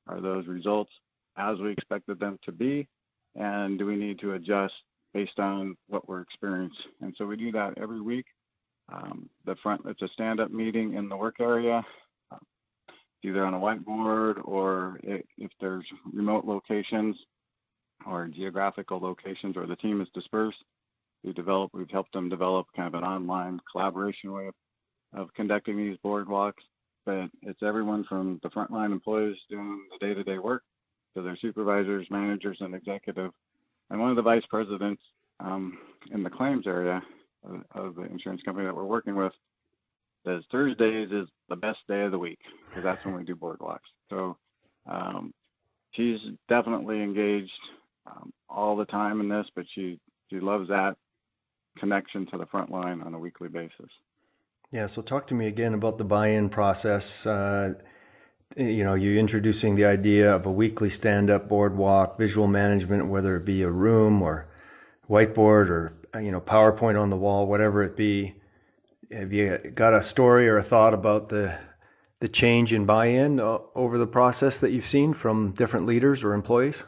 are 0.07 0.21
those 0.21 0.47
results 0.47 0.91
as 1.37 1.57
we 1.59 1.71
expected 1.71 2.19
them 2.19 2.37
to 2.43 2.51
be, 2.51 2.87
and 3.35 3.79
do 3.79 3.85
we 3.85 3.95
need 3.95 4.19
to 4.19 4.33
adjust 4.33 4.73
based 5.13 5.39
on 5.39 5.75
what 5.87 6.07
we're 6.07 6.21
experiencing? 6.21 6.91
And 7.01 7.15
so 7.17 7.25
we 7.25 7.35
do 7.37 7.51
that 7.53 7.77
every 7.81 8.01
week. 8.01 8.25
Um, 8.91 9.29
the 9.45 9.55
front, 9.61 9.81
it's 9.85 10.01
a 10.01 10.07
stand-up 10.13 10.51
meeting 10.51 10.93
in 10.93 11.09
the 11.09 11.17
work 11.17 11.35
area 11.39 11.85
either 13.23 13.45
on 13.45 13.53
a 13.53 13.59
whiteboard 13.59 14.35
or 14.45 14.99
if 15.03 15.51
there's 15.59 15.85
remote 16.13 16.45
locations 16.45 17.15
or 18.05 18.27
geographical 18.27 18.99
locations 18.99 19.57
or 19.57 19.67
the 19.67 19.75
team 19.77 20.01
is 20.01 20.07
dispersed, 20.13 20.63
we 21.23 21.33
develop, 21.33 21.71
we've 21.73 21.89
helped 21.89 22.13
them 22.13 22.29
develop 22.29 22.65
kind 22.75 22.87
of 22.87 22.93
an 22.93 23.05
online 23.05 23.59
collaboration 23.69 24.31
way 24.31 24.47
of, 24.47 24.53
of 25.13 25.33
conducting 25.33 25.77
these 25.77 25.97
boardwalks. 26.03 26.53
But 27.05 27.29
it's 27.41 27.63
everyone 27.63 28.05
from 28.07 28.39
the 28.43 28.49
frontline 28.49 28.91
employees 28.91 29.37
doing 29.49 29.81
the 29.91 30.05
day-to-day 30.05 30.37
work 30.37 30.63
to 31.15 31.21
their 31.23 31.37
supervisors, 31.41 32.07
managers, 32.11 32.57
and 32.59 32.75
executive. 32.75 33.31
And 33.89 33.99
one 33.99 34.11
of 34.11 34.15
the 34.15 34.21
vice 34.21 34.43
presidents 34.49 35.01
um, 35.39 35.77
in 36.11 36.23
the 36.23 36.29
claims 36.29 36.67
area 36.67 37.01
of, 37.43 37.63
of 37.73 37.95
the 37.95 38.03
insurance 38.03 38.41
company 38.43 38.65
that 38.65 38.75
we're 38.75 38.83
working 38.83 39.15
with 39.15 39.33
says 40.25 40.43
Thursdays 40.51 41.09
is 41.11 41.27
the 41.47 41.55
best 41.55 41.79
day 41.87 42.01
of 42.01 42.11
the 42.11 42.19
week 42.19 42.39
because 42.69 42.83
that's 42.83 43.03
when 43.05 43.15
we 43.15 43.23
do 43.23 43.35
boardwalks. 43.35 43.79
So 44.09 44.37
um, 44.85 45.33
she's 45.93 46.19
definitely 46.47 47.01
engaged 47.01 47.51
um, 48.05 48.33
all 48.49 48.75
the 48.75 48.85
time 48.85 49.21
in 49.21 49.29
this, 49.29 49.47
but 49.55 49.65
she 49.73 49.99
she 50.29 50.39
loves 50.39 50.67
that 50.67 50.95
connection 51.77 52.27
to 52.27 52.37
the 52.37 52.45
front 52.47 52.69
line 52.69 53.01
on 53.01 53.13
a 53.13 53.19
weekly 53.19 53.47
basis. 53.47 53.89
Yeah. 54.71 54.87
So 54.87 55.01
talk 55.01 55.27
to 55.27 55.35
me 55.35 55.47
again 55.47 55.73
about 55.73 55.97
the 55.97 56.05
buy-in 56.05 56.49
process. 56.49 57.25
Uh, 57.25 57.73
you 58.55 58.83
know, 58.83 58.95
you're 58.95 59.17
introducing 59.17 59.75
the 59.75 59.85
idea 59.85 60.33
of 60.35 60.45
a 60.45 60.51
weekly 60.51 60.89
stand-up 60.89 61.47
boardwalk, 61.47 62.17
visual 62.17 62.47
management, 62.47 63.07
whether 63.07 63.35
it 63.35 63.45
be 63.45 63.63
a 63.63 63.69
room 63.69 64.21
or 64.21 64.47
whiteboard 65.09 65.69
or 65.69 65.93
you 66.21 66.31
know 66.31 66.41
PowerPoint 66.41 66.99
on 66.99 67.09
the 67.09 67.17
wall, 67.17 67.47
whatever 67.47 67.83
it 67.83 67.95
be 67.95 68.35
have 69.11 69.33
you 69.33 69.57
got 69.57 69.93
a 69.93 70.01
story 70.01 70.47
or 70.49 70.57
a 70.57 70.63
thought 70.63 70.93
about 70.93 71.29
the 71.29 71.57
the 72.19 72.27
change 72.27 72.73
in 72.73 72.85
buy-in 72.85 73.39
uh, 73.39 73.59
over 73.73 73.97
the 73.97 74.07
process 74.07 74.59
that 74.59 74.71
you've 74.71 74.87
seen 74.87 75.13
from 75.13 75.51
different 75.51 75.85
leaders 75.85 76.23
or 76.23 76.33
employees? 76.33 76.83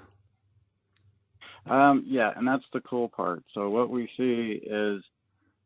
Um, 1.65 2.03
yeah, 2.05 2.31
and 2.35 2.45
that's 2.45 2.65
the 2.73 2.81
cool 2.81 3.07
part. 3.07 3.43
So 3.53 3.69
what 3.69 3.89
we 3.89 4.09
see 4.17 4.59
is, 4.61 5.03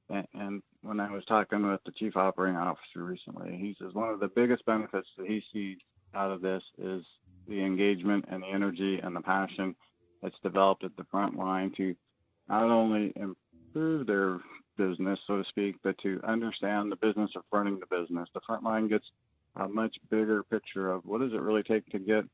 and 0.09 0.61
when 0.85 0.99
I 0.99 1.11
was 1.11 1.25
talking 1.25 1.67
with 1.67 1.81
the 1.85 1.91
chief 1.91 2.15
operating 2.15 2.57
officer 2.57 3.03
recently, 3.03 3.57
he 3.57 3.75
says 3.81 3.93
one 3.93 4.09
of 4.09 4.19
the 4.19 4.27
biggest 4.27 4.65
benefits 4.65 5.07
that 5.17 5.25
he 5.25 5.41
sees 5.51 5.77
out 6.13 6.31
of 6.31 6.41
this 6.41 6.61
is 6.77 7.03
the 7.47 7.63
engagement 7.63 8.25
and 8.29 8.43
the 8.43 8.47
energy 8.47 8.99
and 9.01 9.15
the 9.15 9.21
passion 9.21 9.75
that's 10.21 10.35
developed 10.43 10.83
at 10.83 10.95
the 10.95 11.05
front 11.09 11.35
line 11.37 11.71
to 11.77 11.95
not 12.47 12.63
only 12.63 13.13
improve 13.15 14.05
their 14.05 14.39
business, 14.77 15.19
so 15.25 15.37
to 15.37 15.43
speak, 15.49 15.75
but 15.83 15.97
to 15.99 16.19
understand 16.27 16.91
the 16.91 16.97
business 16.97 17.31
of 17.35 17.43
running 17.51 17.79
the 17.79 17.97
business. 17.97 18.29
The 18.33 18.41
front 18.45 18.63
line 18.63 18.87
gets 18.87 19.05
a 19.55 19.67
much 19.67 19.95
bigger 20.11 20.43
picture 20.43 20.91
of 20.91 21.03
what 21.05 21.21
does 21.21 21.33
it 21.33 21.41
really 21.41 21.63
take 21.63 21.85
to 21.87 21.99
get 21.99 22.25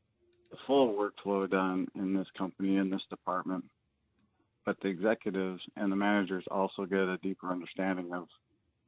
the 0.50 0.58
full 0.68 0.94
workflow 0.94 1.50
done 1.50 1.88
in 1.96 2.14
this 2.14 2.28
company, 2.38 2.78
in 2.78 2.90
this 2.90 3.04
department. 3.10 3.64
But 4.66 4.78
the 4.82 4.90
executives 4.90 5.62
and 5.76 5.92
the 5.92 5.96
managers 5.96 6.44
also 6.52 6.86
get 6.86 7.00
a 7.00 7.18
deeper 7.24 7.50
understanding 7.50 8.14
of 8.14 8.28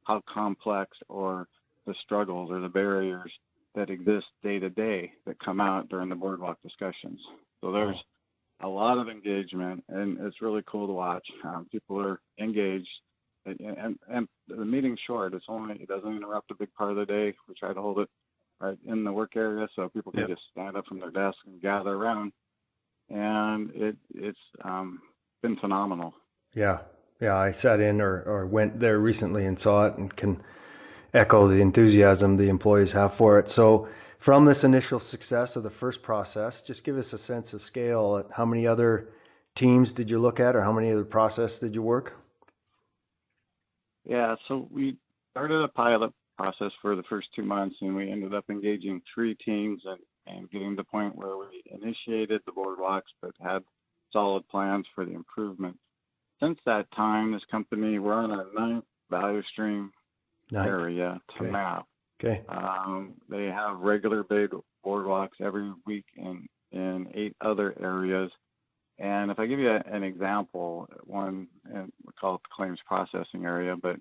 how 0.04 0.22
complex 0.32 0.96
or 1.08 1.48
the 1.86 1.94
struggles 2.04 2.50
or 2.50 2.60
the 2.60 2.68
barriers 2.68 3.30
that 3.74 3.90
exist 3.90 4.26
day 4.42 4.58
to 4.58 4.70
day 4.70 5.12
that 5.26 5.38
come 5.40 5.60
out 5.60 5.88
during 5.88 6.08
the 6.08 6.14
boardwalk 6.14 6.58
discussions. 6.62 7.18
So 7.60 7.72
there's 7.72 7.96
a 8.60 8.68
lot 8.68 8.98
of 8.98 9.08
engagement, 9.08 9.82
and 9.88 10.18
it's 10.20 10.40
really 10.40 10.62
cool 10.66 10.86
to 10.86 10.92
watch. 10.92 11.26
Um, 11.44 11.66
people 11.72 12.00
are 12.00 12.20
engaged 12.38 12.88
and, 13.46 13.60
and, 13.60 13.98
and 14.08 14.28
the 14.48 14.64
meeting's 14.64 15.00
short. 15.06 15.34
It's 15.34 15.44
only 15.48 15.76
it 15.76 15.88
doesn't 15.88 16.16
interrupt 16.16 16.50
a 16.50 16.54
big 16.54 16.72
part 16.74 16.90
of 16.90 16.96
the 16.96 17.06
day. 17.06 17.34
We 17.48 17.54
try 17.54 17.72
to 17.72 17.80
hold 17.80 17.98
it 17.98 18.08
right 18.60 18.78
in 18.86 19.04
the 19.04 19.12
work 19.12 19.36
area 19.36 19.68
so 19.74 19.88
people 19.88 20.12
can 20.12 20.22
yep. 20.22 20.30
just 20.30 20.42
stand 20.50 20.76
up 20.76 20.86
from 20.86 21.00
their 21.00 21.10
desk 21.10 21.36
and 21.46 21.60
gather 21.60 21.90
around. 21.90 22.32
And 23.10 23.70
it 23.74 23.96
it's 24.14 24.38
um, 24.64 25.00
been 25.44 25.56
phenomenal. 25.56 26.14
Yeah, 26.54 26.78
yeah. 27.20 27.36
I 27.36 27.50
sat 27.50 27.78
in 27.78 28.00
or, 28.00 28.22
or 28.22 28.46
went 28.46 28.80
there 28.80 28.98
recently 28.98 29.44
and 29.44 29.58
saw 29.58 29.88
it 29.88 29.98
and 29.98 30.14
can 30.14 30.42
echo 31.12 31.48
the 31.48 31.60
enthusiasm 31.60 32.38
the 32.38 32.48
employees 32.48 32.92
have 32.92 33.12
for 33.12 33.38
it. 33.38 33.50
So 33.50 33.88
from 34.18 34.46
this 34.46 34.64
initial 34.64 34.98
success 34.98 35.56
of 35.56 35.62
the 35.62 35.70
first 35.70 36.02
process, 36.02 36.62
just 36.62 36.82
give 36.82 36.96
us 36.96 37.12
a 37.12 37.18
sense 37.18 37.52
of 37.52 37.60
scale. 37.60 38.26
How 38.32 38.46
many 38.46 38.66
other 38.66 39.10
teams 39.54 39.92
did 39.92 40.10
you 40.10 40.18
look 40.18 40.40
at, 40.40 40.56
or 40.56 40.62
how 40.62 40.72
many 40.72 40.90
other 40.90 41.04
processes 41.04 41.60
did 41.60 41.74
you 41.74 41.82
work? 41.82 42.16
Yeah, 44.06 44.36
so 44.48 44.66
we 44.70 44.96
started 45.32 45.62
a 45.62 45.68
pilot 45.68 46.12
process 46.38 46.72
for 46.80 46.96
the 46.96 47.02
first 47.02 47.28
two 47.36 47.44
months, 47.44 47.76
and 47.82 47.94
we 47.94 48.10
ended 48.10 48.32
up 48.34 48.46
engaging 48.48 49.02
three 49.14 49.34
teams 49.34 49.82
and, 49.84 50.00
and 50.26 50.50
getting 50.50 50.70
to 50.70 50.76
the 50.76 50.84
point 50.84 51.14
where 51.14 51.36
we 51.36 51.62
initiated 51.70 52.40
the 52.46 52.52
boardwalks, 52.52 53.12
but 53.20 53.32
had 53.42 53.62
solid 54.14 54.48
plans 54.48 54.86
for 54.94 55.04
the 55.04 55.12
improvement. 55.12 55.76
Since 56.40 56.58
that 56.64 56.90
time, 56.92 57.32
this 57.32 57.42
company, 57.50 57.98
we're 57.98 58.14
on 58.14 58.30
a 58.30 58.46
ninth 58.58 58.84
value 59.10 59.42
stream 59.52 59.92
nice. 60.50 60.66
area 60.66 61.20
to 61.36 61.42
okay. 61.42 61.52
map. 61.52 61.86
Okay. 62.22 62.42
Um, 62.48 63.14
they 63.28 63.46
have 63.46 63.80
regular 63.80 64.22
big 64.22 64.50
boardwalks 64.84 65.40
every 65.40 65.70
week 65.86 66.06
in 66.16 66.46
in 66.72 67.08
eight 67.14 67.36
other 67.40 67.74
areas. 67.80 68.30
And 68.98 69.30
if 69.30 69.38
I 69.38 69.46
give 69.46 69.58
you 69.58 69.70
a, 69.70 69.82
an 69.90 70.02
example, 70.02 70.88
one 71.04 71.48
and 71.72 71.92
we 72.04 72.12
call 72.20 72.36
it 72.36 72.42
the 72.42 72.54
claims 72.54 72.78
processing 72.86 73.44
area, 73.44 73.76
but 73.80 73.96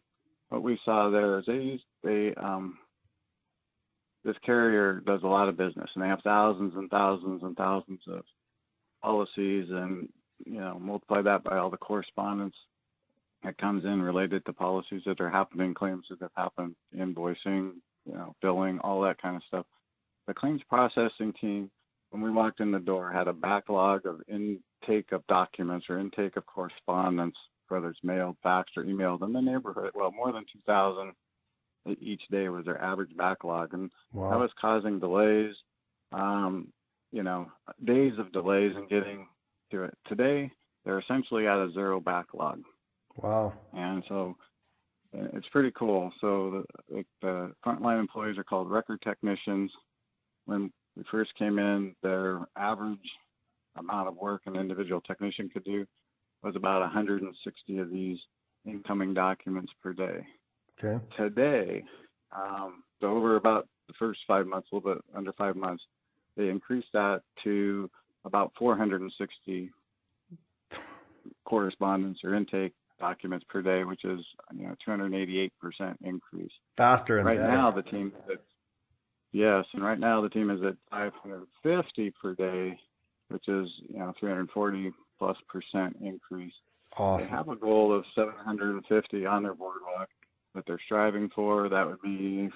what 0.50 0.64
we 0.64 0.80
saw 0.86 1.10
there 1.10 1.40
is 1.40 1.46
they 1.48 1.54
use 1.54 1.82
they 2.04 2.34
um, 2.36 2.78
this 4.24 4.36
carrier 4.46 5.02
does 5.06 5.22
a 5.24 5.28
lot 5.28 5.50
of 5.50 5.58
business 5.58 5.90
and 5.94 6.04
they 6.04 6.08
have 6.08 6.22
thousands 6.24 6.74
and 6.76 6.90
thousands 6.90 7.42
and 7.44 7.58
thousands 7.58 8.02
of 8.08 8.24
policies 9.04 9.68
and 9.70 10.10
you 10.46 10.60
know 10.60 10.80
multiply 10.80 11.22
that 11.22 11.44
by 11.44 11.58
all 11.58 11.70
the 11.70 11.78
correspondence 11.78 12.56
that 13.44 13.58
comes 13.58 13.84
in 13.84 14.02
related 14.02 14.46
to 14.46 14.54
policies 14.54 15.02
that 15.06 15.20
are 15.20 15.30
happening, 15.30 15.74
claims 15.74 16.06
that 16.10 16.22
have 16.22 16.32
happened, 16.36 16.76
invoicing, 16.98 17.74
you 18.06 18.14
know, 18.14 18.36
billing, 18.42 18.80
all 18.80 19.02
that 19.02 19.22
kind 19.22 19.36
of 19.36 19.42
stuff. 19.48 19.66
The 20.28 20.34
claims 20.34 20.62
processing 20.70 21.34
team, 21.40 21.70
when 22.12 22.22
we 22.22 22.32
walked 22.32 22.62
in 22.62 22.72
the 22.72 22.80
door, 22.80 23.12
had 23.12 23.28
a 23.28 23.34
backlog 23.34 24.06
of 24.06 24.22
intake 24.30 25.12
of 25.12 25.28
documents 25.28 25.88
or 25.90 26.00
intake 26.00 26.38
of 26.38 26.46
correspondence, 26.46 27.36
whether 27.68 27.90
it's 27.90 28.00
mailed, 28.04 28.38
faxed, 28.46 28.78
or 28.78 28.86
emailed 28.86 29.24
in 29.24 29.34
the 29.34 29.42
neighborhood. 29.42 29.92
Well, 29.94 30.12
more 30.12 30.32
than 30.32 30.46
2,000 30.54 31.12
each 32.00 32.22
day 32.32 32.48
was 32.48 32.64
their 32.64 32.82
average 32.82 33.16
backlog, 33.18 33.74
and 33.74 33.92
wow. 34.14 34.30
that 34.30 34.40
was 34.40 34.52
causing 34.60 35.00
delays. 35.00 35.54
Um, 36.14 36.70
you 37.14 37.22
know, 37.22 37.50
days 37.86 38.14
of 38.18 38.32
delays 38.34 38.74
in 38.76 38.88
getting 38.88 39.28
to 39.72 39.84
it. 39.84 39.96
Today, 40.08 40.52
they're 40.84 41.00
essentially 41.00 41.48
at 41.48 41.60
a 41.60 41.72
zero 41.72 42.00
backlog. 42.00 42.64
Wow. 43.16 43.54
And 43.72 44.04
so 44.10 44.36
uh, 45.16 45.28
it's 45.34 45.48
pretty 45.50 45.72
cool. 45.78 46.12
So 46.20 46.66
the, 46.90 47.06
the 47.22 47.52
frontline 47.66 48.00
employees 48.00 48.38
are 48.40 48.44
called 48.44 48.72
record 48.72 49.00
technicians. 49.04 49.72
When 50.46 50.72
we 50.98 51.04
first 51.12 51.32
came 51.38 51.60
in, 51.60 51.96
their 52.02 52.42
average 52.58 52.98
amount 53.78 54.08
of 54.08 54.18
work 54.18 54.42
an 54.48 54.56
individual 54.56 55.00
technician 55.02 55.50
could 55.50 55.64
do 55.64 55.86
was 56.42 56.56
about 56.56 56.82
160 56.82 57.78
of 57.78 57.92
these 57.92 58.18
incoming 58.66 59.14
documents 59.14 59.72
per 59.84 59.94
day. 59.94 60.26
Okay. 60.84 61.04
Today, 61.16 61.84
um, 62.36 62.84
so 63.00 63.08
over 63.08 63.36
about 63.36 63.68
the 63.88 63.94
first 64.00 64.22
five 64.28 64.48
months, 64.48 64.68
a 64.72 64.76
little 64.76 64.96
bit 64.96 65.04
under 65.16 65.32
five 65.34 65.56
months, 65.56 65.84
they 66.36 66.50
increased 66.50 66.92
that 66.94 67.22
to 67.44 67.90
about 68.26 68.54
460 68.58 69.72
correspondence 71.46 72.20
or 72.24 72.34
intake 72.34 72.74
documents 73.00 73.46
per 73.50 73.62
day, 73.62 73.84
which 73.84 74.06
is 74.06 74.22
you 74.56 74.68
know 74.68 74.76
288% 74.88 75.52
increase. 76.04 76.52
Faster 76.78 77.18
and 77.18 77.26
right 77.26 77.38
better. 77.38 77.52
now 77.52 77.72
the 77.72 77.84
team 77.84 78.14
is 78.16 78.32
at, 78.32 78.42
yes, 79.32 79.66
and 79.74 79.84
right 79.84 80.00
now 80.00 80.22
the 80.22 80.30
team 80.30 80.50
is 80.50 80.62
at 80.64 80.76
550 80.92 82.12
per 82.12 82.34
day, 82.36 82.80
which 83.30 83.48
is 83.48 83.70
you 83.90 84.00
know 84.00 84.14
340 84.20 84.92
plus 85.20 85.38
percent 85.52 85.98
increase. 86.02 86.54
Awesome. 86.96 87.30
They 87.30 87.36
have 87.36 87.50
a 87.50 87.56
goal 87.56 87.94
of 87.94 88.06
750 88.16 89.26
on 89.26 89.44
their 89.44 89.56
boardwalk 89.56 90.10
that 90.54 90.66
they're 90.66 90.80
striving 90.86 91.30
for. 91.30 91.70
That 91.70 91.88
would 91.88 92.02
be 92.02 92.50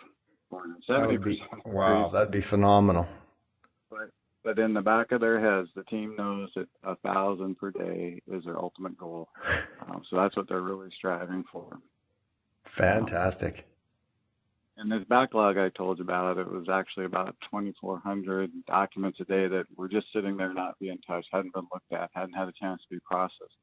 470 0.49 1.17
percent. 1.17 1.65
Wow, 1.65 2.09
that'd 2.09 2.31
be 2.31 2.41
phenomenal. 2.41 3.07
But 4.47 4.59
in 4.59 4.73
the 4.73 4.81
back 4.81 5.11
of 5.11 5.19
their 5.19 5.41
heads, 5.41 5.67
the 5.75 5.83
team 5.83 6.15
knows 6.17 6.49
that 6.55 6.69
a 6.81 6.95
thousand 6.95 7.57
per 7.57 7.69
day 7.69 8.21
is 8.31 8.45
their 8.45 8.57
ultimate 8.57 8.97
goal. 8.97 9.27
Um, 9.85 10.03
so 10.09 10.15
that's 10.15 10.37
what 10.37 10.47
they're 10.47 10.61
really 10.61 10.89
striving 10.97 11.43
for. 11.51 11.77
Fantastic. 12.63 13.67
Um, 14.77 14.89
and 14.89 14.91
this 14.91 15.05
backlog 15.09 15.57
I 15.57 15.67
told 15.67 15.97
you 15.97 16.05
about, 16.05 16.37
it 16.37 16.49
was 16.49 16.69
actually 16.69 17.03
about 17.03 17.35
2,400 17.51 18.49
documents 18.65 19.19
a 19.19 19.25
day 19.25 19.49
that 19.49 19.65
were 19.75 19.89
just 19.89 20.07
sitting 20.13 20.37
there 20.37 20.53
not 20.53 20.79
being 20.79 20.99
touched, 21.05 21.27
hadn't 21.29 21.53
been 21.53 21.67
looked 21.73 21.91
at, 21.91 22.09
hadn't 22.13 22.33
had 22.33 22.47
a 22.47 22.53
chance 22.53 22.81
to 22.83 22.95
be 22.95 23.01
processed. 23.01 23.57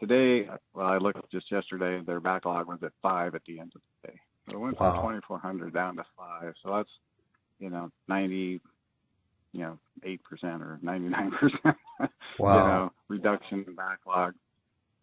Today, 0.00 0.48
well, 0.72 0.86
I 0.86 0.96
looked 0.96 1.30
just 1.30 1.52
yesterday, 1.52 2.00
their 2.00 2.20
backlog 2.20 2.66
was 2.66 2.82
at 2.82 2.92
five 3.02 3.34
at 3.34 3.42
the 3.46 3.60
end 3.60 3.72
of 3.74 3.82
the 4.02 4.08
day. 4.08 4.20
So 4.50 4.56
it 4.56 4.60
went 4.62 4.80
wow. 4.80 5.02
from 5.02 5.20
2,400 5.20 5.74
down 5.74 5.96
to 5.96 6.04
five. 6.16 6.54
So 6.62 6.74
that's, 6.76 6.90
you 7.58 7.68
know, 7.68 7.90
90, 8.08 8.62
you 9.54 9.60
know, 9.60 9.78
8% 10.04 10.18
or 10.60 10.80
99%, 10.84 11.30
wow. 12.40 12.56
you 12.56 12.68
know, 12.68 12.92
reduction 13.08 13.64
in 13.66 13.74
backlog. 13.74 14.34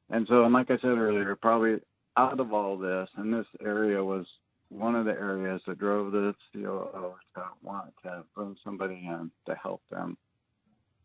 And 0.09 0.27
so, 0.27 0.43
and 0.43 0.53
like 0.53 0.69
I 0.69 0.77
said 0.77 0.97
earlier, 0.97 1.37
probably 1.41 1.79
out 2.17 2.39
of 2.39 2.51
all 2.51 2.77
this, 2.77 3.07
and 3.15 3.33
this 3.33 3.45
area 3.65 4.03
was 4.03 4.25
one 4.67 4.95
of 4.95 5.05
the 5.05 5.11
areas 5.11 5.61
that 5.67 5.79
drove 5.79 6.11
the 6.11 6.35
COO 6.53 7.15
to 7.35 7.43
want 7.63 7.93
to 8.03 8.23
bring 8.35 8.57
somebody 8.61 8.95
in 8.95 9.31
to 9.47 9.55
help 9.55 9.81
them, 9.89 10.17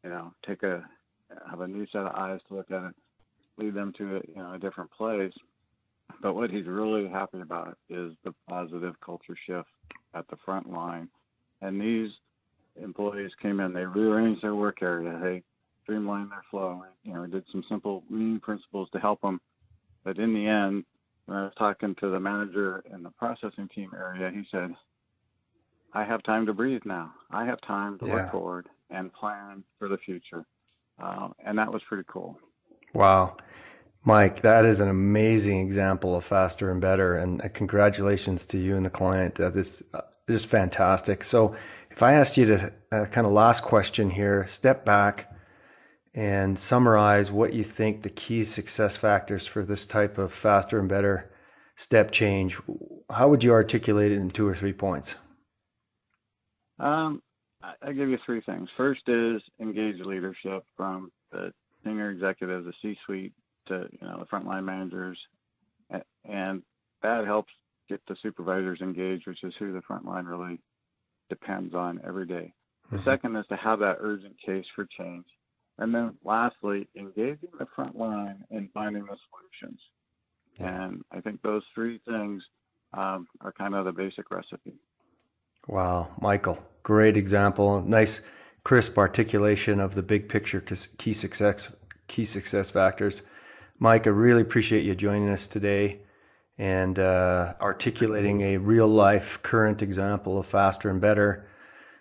you 0.03 0.11
know, 0.11 0.33
take 0.45 0.65
a, 0.65 0.85
have 1.49 1.61
a 1.61 1.69
new 1.69 1.87
set 1.93 2.03
of 2.03 2.17
eyes 2.17 2.41
to 2.49 2.57
look 2.57 2.71
at 2.73 2.83
it, 2.83 2.95
lead 3.59 3.75
them 3.75 3.93
to 3.97 4.17
a, 4.17 4.21
you 4.29 4.43
know, 4.43 4.55
a 4.55 4.59
different 4.59 4.91
place. 4.91 5.33
But 6.21 6.35
what 6.35 6.51
he's 6.51 6.67
really 6.67 7.09
happy 7.09 7.41
about 7.41 7.79
is 7.89 8.13
the 8.25 8.35
positive 8.49 8.95
culture 9.01 9.37
shift 9.47 9.69
at 10.15 10.27
the 10.29 10.37
front 10.45 10.69
line. 10.69 11.09
And 11.63 11.81
these 11.81 12.11
employees 12.83 13.33
came 13.41 13.61
in, 13.61 13.73
they 13.73 13.85
rearranged 13.85 14.43
their 14.43 14.55
work 14.55 14.83
area, 14.83 15.19
they 15.23 15.43
streamlined 15.83 16.31
their 16.31 16.45
flow, 16.51 16.83
you 17.05 17.15
know, 17.15 17.27
did 17.27 17.45
some 17.53 17.65
simple 17.69 18.03
lean 18.11 18.41
principles 18.41 18.89
to 18.93 18.99
help 18.99 19.21
them. 19.21 19.41
But 20.05 20.19
in 20.19 20.35
the 20.35 20.47
end, 20.47 20.85
when 21.27 21.39
I 21.39 21.45
was 21.45 21.53
talking 21.59 21.95
to 21.97 22.11
the 22.11 22.21
manager 22.21 22.85
in 22.93 23.03
the 23.03 23.11
processing 23.11 23.69
team 23.75 23.91
area, 23.97 24.31
he 24.31 24.45
said, 24.51 24.75
I 25.93 26.05
have 26.05 26.23
time 26.23 26.47
to 26.47 26.53
breathe 26.53 26.83
now. 26.85 27.13
I 27.31 27.45
have 27.47 27.61
time 27.63 27.99
to 28.01 28.07
yeah. 28.07 28.15
look 28.15 28.33
forward 28.33 28.69
and 28.91 29.13
plan 29.13 29.65
for 29.79 29.89
the 29.89 29.99
future. 29.99 30.45
Uh, 31.03 31.29
and 31.45 31.59
that 31.59 31.73
was 31.73 31.83
pretty 31.89 32.05
cool. 32.07 32.39
Wow. 32.93 33.37
Mike, 34.05 34.43
that 34.43 34.65
is 34.65 34.81
an 34.81 34.89
amazing 34.89 35.61
example 35.61 36.15
of 36.15 36.25
faster 36.25 36.71
and 36.71 36.81
better. 36.81 37.17
And 37.17 37.43
uh, 37.43 37.49
congratulations 37.49 38.47
to 38.47 38.59
you 38.59 38.77
and 38.77 38.87
the 38.87 38.91
client. 38.91 39.41
Uh, 39.41 39.51
this 39.51 39.83
uh, 39.93 40.03
is 40.29 40.45
fantastic. 40.45 41.25
So, 41.25 41.57
if 41.97 42.03
I 42.03 42.13
asked 42.15 42.37
you 42.37 42.47
to 42.47 42.73
uh, 42.93 43.07
kind 43.07 43.27
of 43.27 43.33
last 43.33 43.63
question 43.63 44.11
here, 44.11 44.47
step 44.49 44.85
back 44.85 45.33
and 46.15 46.59
summarize 46.59 47.33
what 47.33 47.55
you 47.55 47.65
think 47.65 48.03
the 48.03 48.11
key 48.11 48.45
success 48.45 48.97
factors 48.97 49.47
for 49.47 49.65
this 49.65 49.87
type 49.87 50.19
of 50.19 50.33
faster 50.33 50.79
and 50.79 50.91
better 50.91 51.31
step 51.75 52.11
change, 52.11 52.59
how 53.11 53.31
would 53.31 53.43
you 53.43 53.53
articulate 53.53 54.13
it 54.13 54.17
in 54.17 54.29
two 54.29 54.47
or 54.47 54.55
three 54.55 54.75
points? 54.75 55.15
Um, 56.79 57.23
I 57.83 57.93
give 57.93 58.11
you 58.11 58.19
three 58.27 58.43
things. 58.43 58.69
First 58.77 59.09
is 59.09 59.41
engage 59.59 59.99
leadership 60.01 60.65
from 60.77 61.11
the 61.33 61.53
senior 61.83 62.11
executives, 62.11 62.67
the 62.67 62.75
C-suite, 62.83 63.33
to 63.69 63.89
you 63.91 64.07
know 64.07 64.19
the 64.21 64.27
frontline 64.27 64.65
managers, 64.65 65.19
and 66.25 66.63
that 67.03 67.25
helps 67.25 67.53
get 67.89 68.01
the 68.07 68.17
supervisors 68.23 68.81
engaged, 68.83 69.27
which 69.27 69.43
is 69.43 69.55
who 69.59 69.73
the 69.73 69.81
frontline 69.81 70.29
really 70.29 70.61
depends 71.29 71.75
on 71.75 72.01
every 72.07 72.27
day. 72.27 72.53
The 72.91 72.99
mm-hmm. 72.99 73.09
second 73.09 73.37
is 73.37 73.47
to 73.49 73.57
have 73.57 73.81
that 73.81 73.99
urgent 74.01 74.37
case 74.45 74.65
for 74.75 74.87
change. 74.99 75.27
And 75.79 75.95
then 75.95 76.15
lastly, 76.25 76.89
engaging 76.97 77.51
the 77.59 77.67
front 77.75 77.97
line 77.97 78.45
in 78.51 78.71
finding 78.73 79.03
the 79.03 79.17
solutions. 79.29 79.81
And 80.59 81.05
I 81.13 81.21
think 81.21 81.43
those 81.43 81.63
three 81.75 82.01
things 82.09 82.43
um, 82.95 83.27
are 83.43 83.53
kind 83.53 83.75
of 83.75 83.85
the 83.85 83.93
basic 83.93 84.31
recipe. 84.31 84.75
Wow, 85.69 86.09
Michael, 86.21 86.65
great 86.83 87.17
example. 87.17 87.83
Nice, 87.83 88.23
crisp 88.65 88.97
articulation 88.97 89.81
of 89.81 89.95
the 89.95 90.03
big 90.03 90.29
picture 90.29 90.61
key 90.61 91.13
success 91.13 91.71
key 92.07 92.25
success 92.25 92.71
factors. 92.71 93.23
Mike, 93.79 94.07
I 94.07 94.11
really 94.11 94.43
appreciate 94.43 94.85
you 94.85 94.95
joining 94.95 95.29
us 95.29 95.49
today 95.49 96.01
and 96.59 96.99
uh, 96.99 97.55
articulating 97.61 98.41
a 98.43 98.57
real 98.57 98.89
life 98.89 99.43
current 99.43 99.83
example 99.83 100.39
of 100.39 100.47
faster 100.47 100.89
and 100.89 101.01
better. 101.01 101.47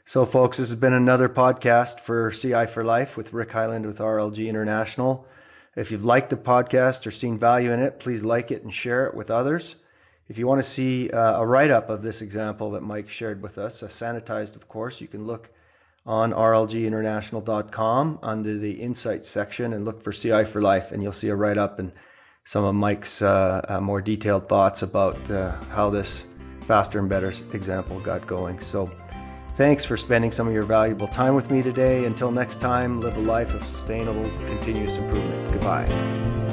So, 0.06 0.26
folks, 0.26 0.58
this 0.58 0.70
has 0.70 0.80
been 0.80 0.94
another 0.94 1.28
podcast 1.28 2.00
for 2.00 2.32
CI 2.32 2.68
for 2.68 2.84
Life 2.84 3.18
with 3.18 3.34
Rick 3.34 3.52
Highland 3.52 3.86
with 3.86 4.00
RLG 4.00 4.48
International. 4.48 5.28
If 5.76 5.92
you've 5.92 6.06
liked 6.06 6.30
the 6.30 6.38
podcast 6.38 7.06
or 7.06 7.12
seen 7.12 7.38
value 7.38 7.72
in 7.72 7.82
it, 7.82 8.00
please 8.00 8.24
like 8.24 8.52
it 8.52 8.64
and 8.64 8.74
share 8.74 9.08
it 9.08 9.16
with 9.16 9.30
others. 9.32 9.76
If 10.30 10.38
you 10.38 10.48
want 10.48 10.62
to 10.62 10.68
see 10.68 11.10
uh, 11.10 11.40
a 11.40 11.46
write 11.46 11.70
up 11.70 11.90
of 11.90 12.02
this 12.02 12.22
example 12.22 12.72
that 12.72 12.82
Mike 12.82 13.10
shared 13.10 13.42
with 13.42 13.58
us, 13.58 13.84
sanitized, 13.84 14.56
of 14.56 14.68
course, 14.70 15.02
you 15.02 15.08
can 15.08 15.26
look 15.26 15.50
on 16.06 16.32
rlginternational.com 16.32 18.20
under 18.24 18.58
the 18.58 18.72
Insights 18.72 19.28
section 19.28 19.74
and 19.74 19.86
look 19.86 20.02
for 20.02 20.12
CI 20.12 20.46
for 20.46 20.62
Life, 20.62 20.92
and 20.92 21.04
you'll 21.04 21.12
see 21.12 21.30
a 21.30 21.36
write 21.36 21.58
up 21.58 21.80
and 21.80 21.92
some 22.46 22.64
of 22.64 22.76
Mike's 22.76 23.22
uh, 23.22 23.66
uh, 23.68 23.82
more 23.82 24.02
detailed 24.02 24.48
thoughts 24.48 24.84
about 24.84 25.30
uh, 25.30 25.52
how 25.72 25.90
this 25.90 26.24
faster 26.62 27.00
and 27.00 27.10
better 27.10 27.34
example 27.54 28.00
got 28.00 28.26
going. 28.26 28.60
So, 28.60 28.90
thanks 29.56 29.84
for 29.84 29.98
spending 29.98 30.32
some 30.32 30.48
of 30.48 30.54
your 30.54 30.64
valuable 30.64 31.08
time 31.08 31.36
with 31.36 31.52
me 31.52 31.62
today. 31.62 32.06
Until 32.06 32.32
next 32.32 32.62
time, 32.62 33.02
live 33.02 33.18
a 33.18 33.22
life 33.22 33.54
of 33.54 33.66
sustainable, 33.66 34.24
continuous 34.48 34.98
improvement. 34.98 35.52
Goodbye. 35.52 36.45